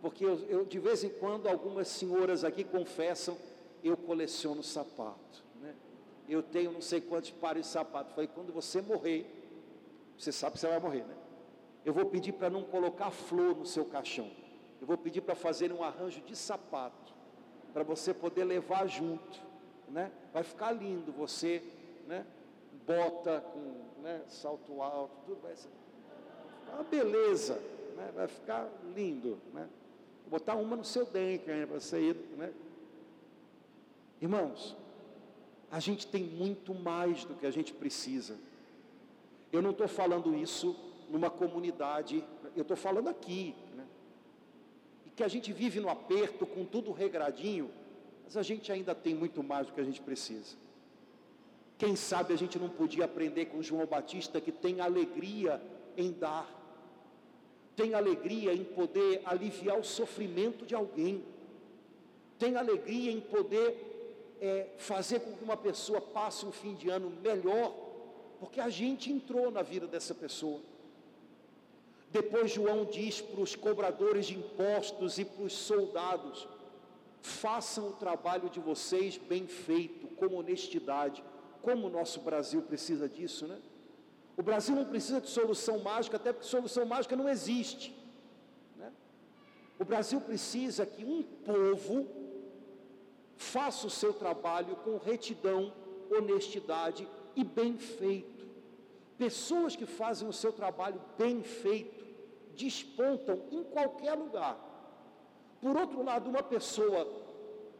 Porque 0.00 0.24
eu, 0.24 0.38
eu, 0.48 0.64
de 0.64 0.78
vez 0.78 1.04
em 1.04 1.10
quando 1.10 1.46
algumas 1.46 1.86
senhoras 1.88 2.44
aqui 2.44 2.64
confessam, 2.64 3.36
eu 3.84 3.94
coleciono 3.94 4.62
sapato, 4.62 5.44
né? 5.60 5.76
Eu 6.26 6.42
tenho 6.42 6.72
não 6.72 6.80
sei 6.80 7.02
quantos 7.02 7.30
pares 7.32 7.66
de 7.66 7.72
sapato. 7.72 8.14
Falei, 8.14 8.30
quando 8.34 8.54
você 8.54 8.80
morrer, 8.80 9.26
você 10.16 10.32
sabe 10.32 10.54
que 10.54 10.60
você 10.60 10.68
vai 10.68 10.78
morrer, 10.78 11.04
né? 11.04 11.16
Eu 11.84 11.92
vou 11.92 12.06
pedir 12.06 12.32
para 12.32 12.48
não 12.48 12.62
colocar 12.62 13.10
flor 13.10 13.54
no 13.54 13.66
seu 13.66 13.84
caixão. 13.84 14.30
Eu 14.80 14.86
vou 14.86 14.96
pedir 14.96 15.20
para 15.20 15.34
fazer 15.34 15.72
um 15.72 15.82
arranjo 15.82 16.22
de 16.22 16.34
sapato, 16.34 17.12
para 17.74 17.82
você 17.82 18.14
poder 18.14 18.44
levar 18.44 18.86
junto, 18.86 19.49
né? 19.90 20.10
Vai 20.32 20.42
ficar 20.42 20.72
lindo 20.72 21.12
você, 21.12 21.62
né? 22.06 22.24
Bota 22.86 23.40
com, 23.40 24.02
né? 24.02 24.22
Salto 24.28 24.80
alto, 24.80 25.14
tudo 25.26 25.40
vai 25.42 25.56
ser 25.56 25.68
uma 26.74 26.84
beleza, 26.84 27.54
né? 27.96 28.10
Vai 28.14 28.28
ficar 28.28 28.68
lindo, 28.94 29.38
né? 29.52 29.68
Vou 30.22 30.38
botar 30.38 30.54
uma 30.54 30.76
no 30.76 30.84
seu 30.84 31.04
dente, 31.04 31.46
né? 31.46 31.66
Para 31.66 31.80
você 31.80 32.00
ir, 32.00 32.16
né? 32.36 32.52
Irmãos, 34.20 34.76
a 35.70 35.80
gente 35.80 36.06
tem 36.06 36.22
muito 36.22 36.74
mais 36.74 37.24
do 37.24 37.34
que 37.34 37.46
a 37.46 37.50
gente 37.50 37.72
precisa. 37.72 38.36
Eu 39.52 39.62
não 39.62 39.70
estou 39.70 39.88
falando 39.88 40.34
isso 40.34 40.76
numa 41.08 41.30
comunidade, 41.30 42.24
eu 42.54 42.62
estou 42.62 42.76
falando 42.76 43.08
aqui, 43.08 43.54
né? 43.74 43.84
E 45.06 45.10
que 45.10 45.24
a 45.24 45.28
gente 45.28 45.52
vive 45.52 45.80
no 45.80 45.88
aperto, 45.88 46.46
com 46.46 46.64
tudo 46.64 46.92
regradinho, 46.92 47.70
mas 48.30 48.36
a 48.36 48.44
gente 48.44 48.70
ainda 48.70 48.94
tem 48.94 49.12
muito 49.12 49.42
mais 49.42 49.66
do 49.66 49.72
que 49.72 49.80
a 49.80 49.84
gente 49.84 50.00
precisa. 50.00 50.54
Quem 51.76 51.96
sabe 51.96 52.32
a 52.32 52.38
gente 52.38 52.60
não 52.60 52.68
podia 52.68 53.04
aprender 53.04 53.46
com 53.46 53.60
João 53.60 53.84
Batista 53.86 54.40
que 54.40 54.52
tem 54.52 54.80
alegria 54.80 55.60
em 55.96 56.12
dar, 56.12 56.48
tem 57.74 57.92
alegria 57.92 58.54
em 58.54 58.62
poder 58.62 59.20
aliviar 59.24 59.76
o 59.76 59.82
sofrimento 59.82 60.64
de 60.64 60.76
alguém, 60.76 61.24
tem 62.38 62.54
alegria 62.54 63.10
em 63.10 63.20
poder 63.20 64.36
é, 64.40 64.68
fazer 64.78 65.18
com 65.18 65.32
que 65.32 65.42
uma 65.42 65.56
pessoa 65.56 66.00
passe 66.00 66.46
um 66.46 66.52
fim 66.52 66.76
de 66.76 66.88
ano 66.88 67.10
melhor 67.10 67.74
porque 68.38 68.60
a 68.60 68.70
gente 68.70 69.10
entrou 69.10 69.50
na 69.50 69.62
vida 69.62 69.88
dessa 69.88 70.14
pessoa. 70.14 70.60
Depois 72.12 72.52
João 72.52 72.84
diz 72.84 73.20
para 73.20 73.40
os 73.40 73.56
cobradores 73.56 74.26
de 74.26 74.38
impostos 74.38 75.18
e 75.18 75.24
para 75.24 75.42
os 75.42 75.52
soldados: 75.52 76.46
façam 77.22 77.88
o 77.88 77.92
trabalho 77.92 78.48
de 78.48 78.60
vocês 78.60 79.16
bem 79.16 79.46
feito, 79.46 80.06
com 80.08 80.34
honestidade. 80.36 81.22
Como 81.62 81.86
o 81.86 81.90
nosso 81.90 82.20
Brasil 82.20 82.62
precisa 82.62 83.08
disso, 83.08 83.46
né? 83.46 83.58
O 84.36 84.42
Brasil 84.42 84.74
não 84.74 84.86
precisa 84.86 85.20
de 85.20 85.28
solução 85.28 85.80
mágica, 85.80 86.16
até 86.16 86.32
porque 86.32 86.48
solução 86.48 86.86
mágica 86.86 87.14
não 87.14 87.28
existe. 87.28 87.94
Né? 88.76 88.90
O 89.78 89.84
Brasil 89.84 90.18
precisa 90.20 90.86
que 90.86 91.04
um 91.04 91.22
povo 91.22 92.08
faça 93.36 93.86
o 93.86 93.90
seu 93.90 94.14
trabalho 94.14 94.76
com 94.76 94.96
retidão, 94.96 95.72
honestidade 96.10 97.06
e 97.36 97.44
bem 97.44 97.76
feito. 97.76 98.48
Pessoas 99.18 99.76
que 99.76 99.84
fazem 99.84 100.26
o 100.26 100.32
seu 100.32 100.52
trabalho 100.52 101.00
bem 101.18 101.42
feito 101.42 102.06
despontam 102.56 103.42
em 103.50 103.62
qualquer 103.64 104.14
lugar. 104.14 104.58
Por 105.60 105.76
outro 105.76 106.02
lado, 106.02 106.28
uma 106.30 106.42
pessoa 106.42 107.06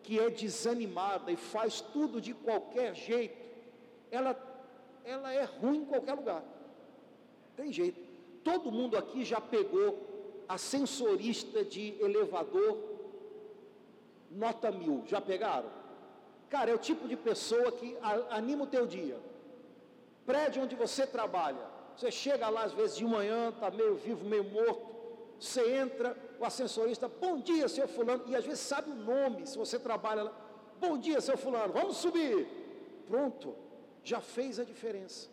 que 0.02 0.18
é 0.18 0.28
desanimada 0.30 1.30
e 1.30 1.36
faz 1.36 1.80
tudo 1.80 2.20
de 2.20 2.34
qualquer 2.34 2.94
jeito, 2.94 3.36
ela, 4.10 4.36
ela 5.04 5.32
é 5.32 5.44
ruim 5.44 5.78
em 5.78 5.84
qualquer 5.84 6.14
lugar. 6.14 6.42
Tem 7.56 7.72
jeito. 7.72 8.00
Todo 8.42 8.72
mundo 8.72 8.96
aqui 8.96 9.24
já 9.24 9.40
pegou 9.40 10.44
ascensorista 10.48 11.64
de 11.64 11.94
elevador 12.00 12.78
nota 14.30 14.70
mil. 14.70 15.04
Já 15.06 15.20
pegaram? 15.20 15.70
Cara, 16.48 16.70
é 16.70 16.74
o 16.74 16.78
tipo 16.78 17.06
de 17.06 17.16
pessoa 17.16 17.70
que 17.72 17.96
anima 18.30 18.64
o 18.64 18.66
teu 18.66 18.86
dia 18.86 19.18
prédio 20.30 20.62
onde 20.62 20.76
você 20.76 21.04
trabalha. 21.04 21.66
Você 21.96 22.08
chega 22.10 22.48
lá 22.48 22.62
às 22.62 22.72
vezes 22.72 22.96
de 22.96 23.04
manhã, 23.04 23.48
está 23.48 23.68
meio 23.68 23.96
vivo, 23.96 24.24
meio 24.24 24.44
morto. 24.44 24.88
Você 25.40 25.76
entra, 25.76 26.16
o 26.38 26.44
ascensorista, 26.44 27.08
bom 27.08 27.40
dia, 27.40 27.66
seu 27.66 27.88
fulano, 27.88 28.24
e 28.26 28.36
às 28.36 28.44
vezes 28.44 28.60
sabe 28.60 28.90
o 28.90 28.94
nome, 28.94 29.46
se 29.46 29.56
você 29.56 29.78
trabalha 29.78 30.24
lá. 30.24 30.32
Bom 30.78 30.98
dia, 30.98 31.20
seu 31.20 31.36
fulano, 31.36 31.72
vamos 31.72 31.96
subir. 31.96 32.46
Pronto, 33.08 33.54
já 34.04 34.20
fez 34.20 34.60
a 34.60 34.64
diferença. 34.64 35.28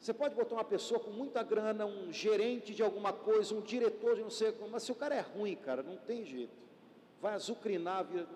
Você 0.00 0.14
pode 0.14 0.34
botar 0.34 0.54
uma 0.54 0.64
pessoa 0.64 0.98
com 0.98 1.10
muita 1.10 1.42
grana, 1.42 1.84
um 1.84 2.10
gerente 2.10 2.74
de 2.74 2.82
alguma 2.82 3.12
coisa, 3.12 3.54
um 3.54 3.60
diretor 3.60 4.16
de 4.16 4.22
não 4.22 4.30
sei 4.30 4.50
como, 4.52 4.70
mas 4.70 4.84
se 4.84 4.92
o 4.92 4.94
cara 4.94 5.14
é 5.14 5.20
ruim, 5.20 5.54
cara, 5.54 5.82
não 5.82 5.96
tem 5.96 6.24
jeito. 6.24 6.56
Vai 7.20 7.34
azucrinar 7.34 7.98
a 7.98 8.02
vida 8.02 8.28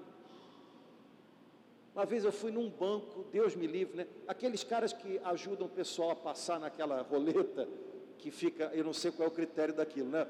uma 1.94 2.06
vez 2.06 2.24
eu 2.24 2.32
fui 2.32 2.50
num 2.50 2.70
banco, 2.70 3.26
Deus 3.30 3.54
me 3.54 3.66
livre, 3.66 3.98
né? 3.98 4.06
Aqueles 4.26 4.64
caras 4.64 4.94
que 4.94 5.20
ajudam 5.24 5.66
o 5.66 5.70
pessoal 5.70 6.10
a 6.10 6.16
passar 6.16 6.58
naquela 6.58 7.02
roleta, 7.02 7.68
que 8.22 8.30
fica, 8.30 8.70
eu 8.72 8.84
não 8.84 8.92
sei 8.92 9.10
qual 9.10 9.28
é 9.28 9.30
o 9.30 9.34
critério 9.34 9.74
daquilo, 9.74 10.08
né? 10.08 10.26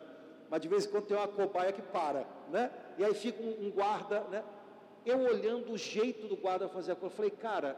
Mas 0.48 0.62
de 0.62 0.68
vez 0.68 0.86
em 0.86 0.90
quando 0.90 1.06
tem 1.06 1.16
uma 1.16 1.28
cobaia 1.28 1.72
que 1.72 1.82
para, 1.82 2.26
né? 2.50 2.70
E 2.96 3.04
aí 3.04 3.14
fica 3.14 3.42
um, 3.42 3.66
um 3.66 3.70
guarda, 3.70 4.20
né? 4.24 4.42
Eu 5.04 5.20
olhando 5.20 5.72
o 5.72 5.76
jeito 5.76 6.26
do 6.26 6.36
guarda 6.36 6.68
fazer 6.68 6.92
a 6.92 6.96
coisa, 6.96 7.14
falei, 7.14 7.30
cara, 7.30 7.76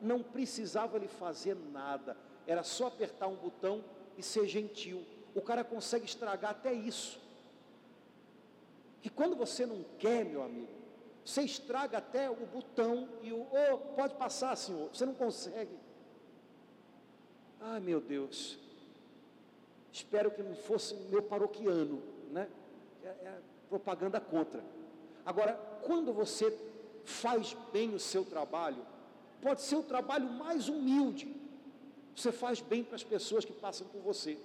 não 0.00 0.22
precisava 0.22 0.96
ele 0.96 1.08
fazer 1.08 1.56
nada, 1.72 2.16
era 2.46 2.62
só 2.62 2.88
apertar 2.88 3.26
um 3.26 3.36
botão 3.36 3.82
e 4.18 4.22
ser 4.22 4.46
gentil. 4.46 5.02
O 5.34 5.40
cara 5.40 5.64
consegue 5.64 6.04
estragar 6.04 6.50
até 6.50 6.72
isso. 6.72 7.18
E 9.02 9.08
quando 9.08 9.34
você 9.34 9.64
não 9.64 9.82
quer, 9.98 10.24
meu 10.24 10.42
amigo, 10.42 10.72
você 11.24 11.42
estraga 11.42 11.98
até 11.98 12.28
o 12.28 12.46
botão 12.46 13.08
e 13.22 13.32
o, 13.32 13.46
oh, 13.50 13.78
pode 13.94 14.14
passar, 14.14 14.54
senhor. 14.56 14.90
Você 14.92 15.06
não 15.06 15.14
consegue. 15.14 15.74
Ai, 17.60 17.80
meu 17.80 18.00
Deus. 18.00 18.58
Espero 19.94 20.28
que 20.32 20.42
não 20.42 20.56
fosse 20.56 20.92
meu 21.08 21.22
paroquiano, 21.22 22.02
né? 22.32 22.48
É, 23.04 23.06
é 23.06 23.38
propaganda 23.68 24.20
contra. 24.20 24.60
Agora, 25.24 25.52
quando 25.82 26.12
você 26.12 26.52
faz 27.04 27.56
bem 27.72 27.94
o 27.94 28.00
seu 28.00 28.24
trabalho, 28.24 28.84
pode 29.40 29.62
ser 29.62 29.76
o 29.76 29.84
trabalho 29.84 30.28
mais 30.28 30.68
humilde. 30.68 31.32
Você 32.16 32.32
faz 32.32 32.60
bem 32.60 32.82
para 32.82 32.96
as 32.96 33.04
pessoas 33.04 33.44
que 33.44 33.52
passam 33.52 33.86
por 33.86 34.00
você. 34.00 34.36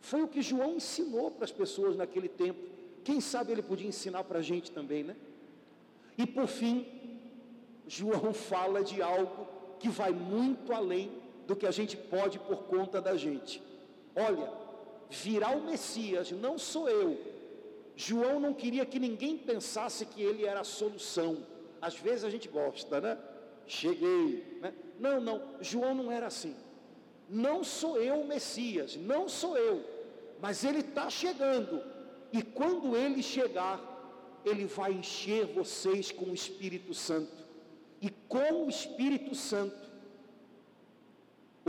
Foi 0.00 0.22
o 0.22 0.28
que 0.28 0.42
João 0.42 0.74
ensinou 0.74 1.30
para 1.30 1.44
as 1.44 1.52
pessoas 1.52 1.94
naquele 1.94 2.28
tempo. 2.28 2.60
Quem 3.04 3.20
sabe 3.20 3.52
ele 3.52 3.62
podia 3.62 3.86
ensinar 3.86 4.24
para 4.24 4.40
a 4.40 4.42
gente 4.42 4.72
também, 4.72 5.04
né? 5.04 5.14
E 6.18 6.26
por 6.26 6.48
fim, 6.48 6.84
João 7.86 8.34
fala 8.34 8.82
de 8.82 9.00
algo 9.00 9.46
que 9.78 9.88
vai 9.88 10.10
muito 10.10 10.72
além 10.72 11.12
do 11.46 11.54
que 11.54 11.64
a 11.64 11.70
gente 11.70 11.96
pode 11.96 12.40
por 12.40 12.64
conta 12.64 13.00
da 13.00 13.16
gente. 13.16 13.69
Olha, 14.14 14.52
virá 15.08 15.50
o 15.50 15.62
Messias, 15.62 16.30
não 16.32 16.58
sou 16.58 16.88
eu. 16.88 17.18
João 17.96 18.40
não 18.40 18.54
queria 18.54 18.86
que 18.86 18.98
ninguém 18.98 19.36
pensasse 19.36 20.06
que 20.06 20.22
ele 20.22 20.46
era 20.46 20.60
a 20.60 20.64
solução. 20.64 21.46
Às 21.80 21.96
vezes 21.96 22.24
a 22.24 22.30
gente 22.30 22.48
gosta, 22.48 23.00
né? 23.00 23.18
Cheguei, 23.66 24.58
né? 24.60 24.72
Não, 24.98 25.20
não, 25.20 25.42
João 25.60 25.94
não 25.94 26.10
era 26.10 26.26
assim. 26.26 26.56
Não 27.28 27.62
sou 27.62 28.00
eu 28.00 28.20
o 28.20 28.26
Messias, 28.26 28.96
não 28.96 29.28
sou 29.28 29.56
eu, 29.56 29.84
mas 30.40 30.64
ele 30.64 30.80
está 30.80 31.08
chegando. 31.08 31.82
E 32.32 32.42
quando 32.42 32.96
ele 32.96 33.22
chegar, 33.22 33.80
ele 34.44 34.64
vai 34.64 34.92
encher 34.92 35.46
vocês 35.46 36.10
com 36.10 36.26
o 36.26 36.34
Espírito 36.34 36.94
Santo. 36.94 37.44
E 38.00 38.10
com 38.28 38.64
o 38.64 38.68
Espírito 38.70 39.34
Santo, 39.34 39.89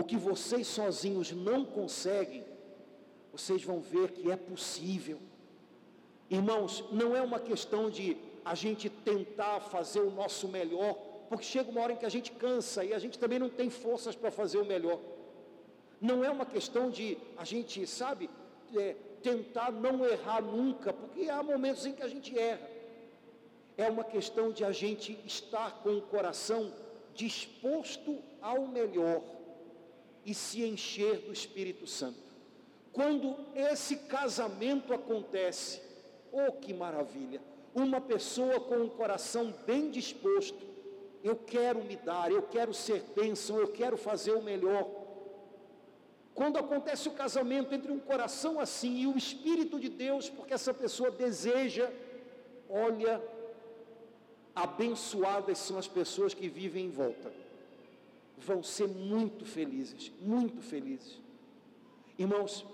o 0.01 0.03
que 0.03 0.17
vocês 0.17 0.65
sozinhos 0.65 1.31
não 1.31 1.63
conseguem, 1.63 2.43
vocês 3.31 3.63
vão 3.63 3.79
ver 3.79 4.11
que 4.11 4.31
é 4.31 4.35
possível. 4.35 5.19
Irmãos, 6.27 6.83
não 6.91 7.15
é 7.15 7.21
uma 7.21 7.39
questão 7.39 7.87
de 7.89 8.17
a 8.43 8.55
gente 8.55 8.89
tentar 8.89 9.59
fazer 9.59 9.99
o 9.99 10.09
nosso 10.09 10.47
melhor, 10.47 10.95
porque 11.29 11.45
chega 11.45 11.69
uma 11.69 11.81
hora 11.81 11.93
em 11.93 11.97
que 11.97 12.05
a 12.05 12.15
gente 12.17 12.31
cansa 12.31 12.83
e 12.83 12.95
a 12.95 12.99
gente 12.99 13.19
também 13.19 13.37
não 13.37 13.49
tem 13.49 13.69
forças 13.69 14.15
para 14.15 14.31
fazer 14.31 14.57
o 14.57 14.65
melhor. 14.65 14.99
Não 16.09 16.25
é 16.25 16.31
uma 16.31 16.47
questão 16.47 16.89
de 16.89 17.15
a 17.37 17.45
gente, 17.45 17.85
sabe, 17.85 18.27
é, 18.75 18.95
tentar 19.21 19.71
não 19.71 20.03
errar 20.03 20.41
nunca, 20.41 20.91
porque 20.91 21.29
há 21.29 21.43
momentos 21.43 21.85
em 21.85 21.93
que 21.93 22.01
a 22.01 22.07
gente 22.07 22.37
erra. 22.37 22.67
É 23.77 23.87
uma 23.87 24.03
questão 24.03 24.51
de 24.51 24.65
a 24.65 24.71
gente 24.71 25.19
estar 25.27 25.83
com 25.83 25.95
o 25.95 26.01
coração 26.01 26.73
disposto 27.13 28.17
ao 28.41 28.67
melhor. 28.67 29.21
E 30.25 30.33
se 30.33 30.63
encher 30.63 31.19
do 31.19 31.33
Espírito 31.33 31.87
Santo. 31.87 32.19
Quando 32.93 33.35
esse 33.55 33.95
casamento 33.95 34.93
acontece, 34.93 35.81
oh 36.31 36.51
que 36.51 36.73
maravilha! 36.73 37.41
Uma 37.73 38.01
pessoa 38.01 38.59
com 38.59 38.75
um 38.75 38.89
coração 38.89 39.53
bem 39.65 39.89
disposto, 39.89 40.67
eu 41.23 41.35
quero 41.35 41.83
me 41.83 41.95
dar, 41.95 42.31
eu 42.31 42.41
quero 42.41 42.73
ser 42.73 43.01
bênção, 43.15 43.57
eu 43.59 43.69
quero 43.69 43.95
fazer 43.95 44.33
o 44.33 44.41
melhor. 44.41 44.89
Quando 46.33 46.57
acontece 46.57 47.07
o 47.07 47.13
casamento 47.13 47.73
entre 47.73 47.91
um 47.91 47.99
coração 47.99 48.59
assim 48.59 49.01
e 49.01 49.07
o 49.07 49.17
Espírito 49.17 49.79
de 49.79 49.89
Deus, 49.89 50.29
porque 50.29 50.53
essa 50.53 50.73
pessoa 50.73 51.11
deseja, 51.11 51.89
olha, 52.69 53.21
abençoadas 54.55 55.57
são 55.59 55.77
as 55.77 55.87
pessoas 55.87 56.33
que 56.33 56.49
vivem 56.49 56.85
em 56.85 56.89
volta. 56.89 57.31
Vão 58.45 58.63
ser 58.63 58.87
muito 58.87 59.45
felizes, 59.45 60.11
muito 60.19 60.61
felizes. 60.61 61.19
Irmãos, 62.17 62.65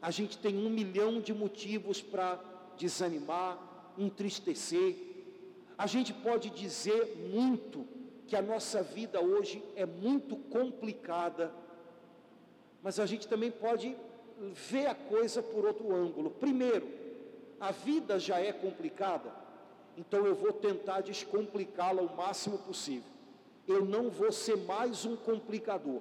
a 0.00 0.10
gente 0.10 0.38
tem 0.38 0.56
um 0.56 0.70
milhão 0.70 1.20
de 1.20 1.34
motivos 1.34 2.00
para 2.00 2.40
desanimar, 2.76 3.58
entristecer. 3.98 4.96
A 5.76 5.86
gente 5.86 6.12
pode 6.12 6.50
dizer 6.50 7.16
muito 7.32 7.86
que 8.26 8.36
a 8.36 8.42
nossa 8.42 8.82
vida 8.82 9.20
hoje 9.20 9.62
é 9.74 9.86
muito 9.86 10.36
complicada, 10.36 11.52
mas 12.82 13.00
a 13.00 13.06
gente 13.06 13.26
também 13.26 13.50
pode 13.50 13.96
ver 14.70 14.86
a 14.86 14.94
coisa 14.94 15.42
por 15.42 15.64
outro 15.64 15.94
ângulo. 15.94 16.30
Primeiro, 16.30 16.88
a 17.58 17.72
vida 17.72 18.18
já 18.18 18.38
é 18.38 18.52
complicada, 18.52 19.32
então 19.96 20.26
eu 20.26 20.34
vou 20.34 20.52
tentar 20.52 21.00
descomplicá-la 21.00 22.02
o 22.02 22.16
máximo 22.16 22.58
possível. 22.58 23.15
Eu 23.66 23.84
não 23.84 24.08
vou 24.10 24.30
ser 24.30 24.56
mais 24.56 25.04
um 25.04 25.16
complicador. 25.16 26.00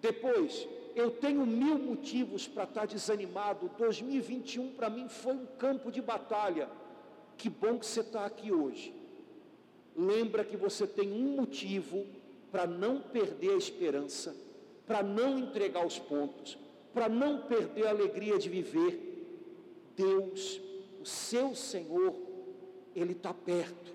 Depois, 0.00 0.68
eu 0.94 1.10
tenho 1.10 1.44
mil 1.44 1.78
motivos 1.78 2.46
para 2.46 2.64
estar 2.64 2.82
tá 2.82 2.86
desanimado. 2.86 3.70
2021 3.76 4.72
para 4.72 4.88
mim 4.88 5.08
foi 5.08 5.34
um 5.34 5.46
campo 5.58 5.90
de 5.90 6.00
batalha. 6.00 6.68
Que 7.36 7.50
bom 7.50 7.78
que 7.78 7.86
você 7.86 8.00
está 8.00 8.24
aqui 8.24 8.52
hoje. 8.52 8.94
Lembra 9.96 10.44
que 10.44 10.56
você 10.56 10.86
tem 10.86 11.12
um 11.12 11.36
motivo 11.36 12.06
para 12.50 12.66
não 12.66 13.00
perder 13.00 13.50
a 13.50 13.56
esperança, 13.56 14.36
para 14.86 15.02
não 15.02 15.38
entregar 15.38 15.84
os 15.84 15.98
pontos, 15.98 16.56
para 16.92 17.08
não 17.08 17.42
perder 17.42 17.86
a 17.86 17.90
alegria 17.90 18.38
de 18.38 18.48
viver. 18.48 19.10
Deus, 19.96 20.60
o 21.00 21.06
seu 21.06 21.54
Senhor, 21.54 22.14
Ele 22.94 23.12
está 23.12 23.34
perto. 23.34 23.92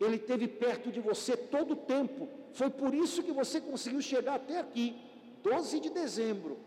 Ele 0.00 0.16
esteve 0.16 0.46
perto 0.46 0.90
de 0.90 1.00
você 1.00 1.36
todo 1.36 1.72
o 1.72 1.76
tempo. 1.76 2.28
Foi 2.52 2.70
por 2.70 2.94
isso 2.94 3.22
que 3.22 3.32
você 3.32 3.60
conseguiu 3.60 4.00
chegar 4.02 4.34
até 4.34 4.58
aqui. 4.58 4.96
12 5.42 5.80
de 5.80 5.90
dezembro, 5.90 6.58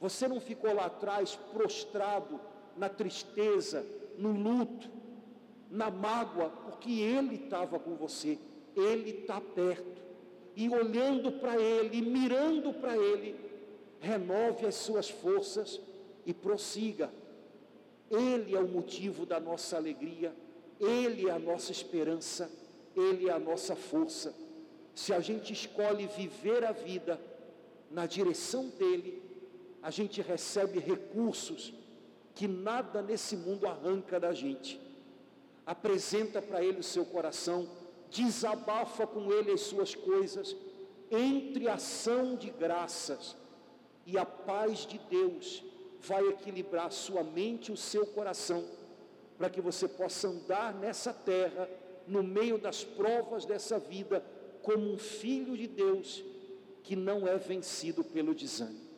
você 0.00 0.26
não 0.26 0.40
ficou 0.40 0.74
lá 0.74 0.86
atrás 0.86 1.36
prostrado 1.52 2.40
na 2.76 2.88
tristeza, 2.88 3.86
no 4.18 4.32
luto, 4.32 4.90
na 5.70 5.90
mágoa, 5.90 6.48
porque 6.64 6.90
Ele 6.90 7.36
estava 7.36 7.78
com 7.78 7.94
você, 7.94 8.38
Ele 8.74 9.10
está 9.10 9.40
perto, 9.40 10.02
e 10.56 10.68
olhando 10.68 11.32
para 11.32 11.60
Ele, 11.60 12.02
mirando 12.02 12.72
para 12.72 12.96
Ele, 12.96 13.36
renove 14.00 14.66
as 14.66 14.74
suas 14.74 15.08
forças 15.08 15.80
e 16.26 16.34
prossiga. 16.34 17.10
Ele 18.10 18.56
é 18.56 18.58
o 18.58 18.66
motivo 18.66 19.24
da 19.24 19.38
nossa 19.38 19.76
alegria, 19.76 20.34
Ele 20.80 21.28
é 21.28 21.32
a 21.32 21.38
nossa 21.38 21.70
esperança, 21.70 22.50
Ele 22.96 23.28
é 23.28 23.32
a 23.32 23.38
nossa 23.38 23.76
força. 23.76 24.34
Se 24.94 25.12
a 25.12 25.20
gente 25.20 25.52
escolhe 25.52 26.06
viver 26.06 26.64
a 26.64 26.72
vida, 26.72 27.20
na 27.90 28.06
direção 28.06 28.68
dele, 28.68 29.22
a 29.82 29.90
gente 29.90 30.22
recebe 30.22 30.78
recursos 30.78 31.74
que 32.34 32.46
nada 32.46 33.02
nesse 33.02 33.36
mundo 33.36 33.66
arranca 33.66 34.20
da 34.20 34.32
gente. 34.32 34.80
Apresenta 35.66 36.40
para 36.40 36.64
ele 36.64 36.80
o 36.80 36.84
seu 36.84 37.04
coração, 37.04 37.68
desabafa 38.10 39.06
com 39.06 39.32
ele 39.32 39.50
as 39.50 39.60
suas 39.62 39.94
coisas, 39.94 40.56
entre 41.10 41.68
ação 41.68 42.36
de 42.36 42.50
graças 42.50 43.36
e 44.06 44.16
a 44.16 44.24
paz 44.24 44.86
de 44.86 44.98
Deus 45.10 45.64
vai 46.00 46.26
equilibrar 46.28 46.90
sua 46.90 47.22
mente 47.22 47.68
e 47.68 47.72
o 47.72 47.76
seu 47.76 48.06
coração, 48.06 48.64
para 49.40 49.48
que 49.48 49.62
você 49.62 49.88
possa 49.88 50.28
andar 50.28 50.74
nessa 50.74 51.14
terra, 51.14 51.66
no 52.06 52.22
meio 52.22 52.58
das 52.58 52.84
provas 52.84 53.46
dessa 53.46 53.78
vida, 53.78 54.22
como 54.62 54.92
um 54.92 54.98
filho 54.98 55.56
de 55.56 55.66
Deus 55.66 56.22
que 56.82 56.94
não 56.94 57.26
é 57.26 57.38
vencido 57.38 58.04
pelo 58.04 58.34
desânimo. 58.34 58.89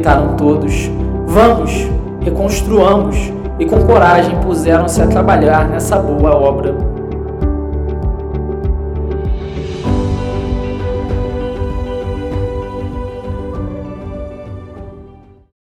Gritaram 0.00 0.34
todos: 0.36 0.90
Vamos, 1.26 1.86
reconstruamos, 2.22 3.32
e 3.58 3.66
com 3.66 3.84
coragem 3.84 4.40
puseram-se 4.40 5.00
a 5.02 5.06
trabalhar 5.06 5.68
nessa 5.68 5.96
boa 5.96 6.34
obra. 6.34 6.89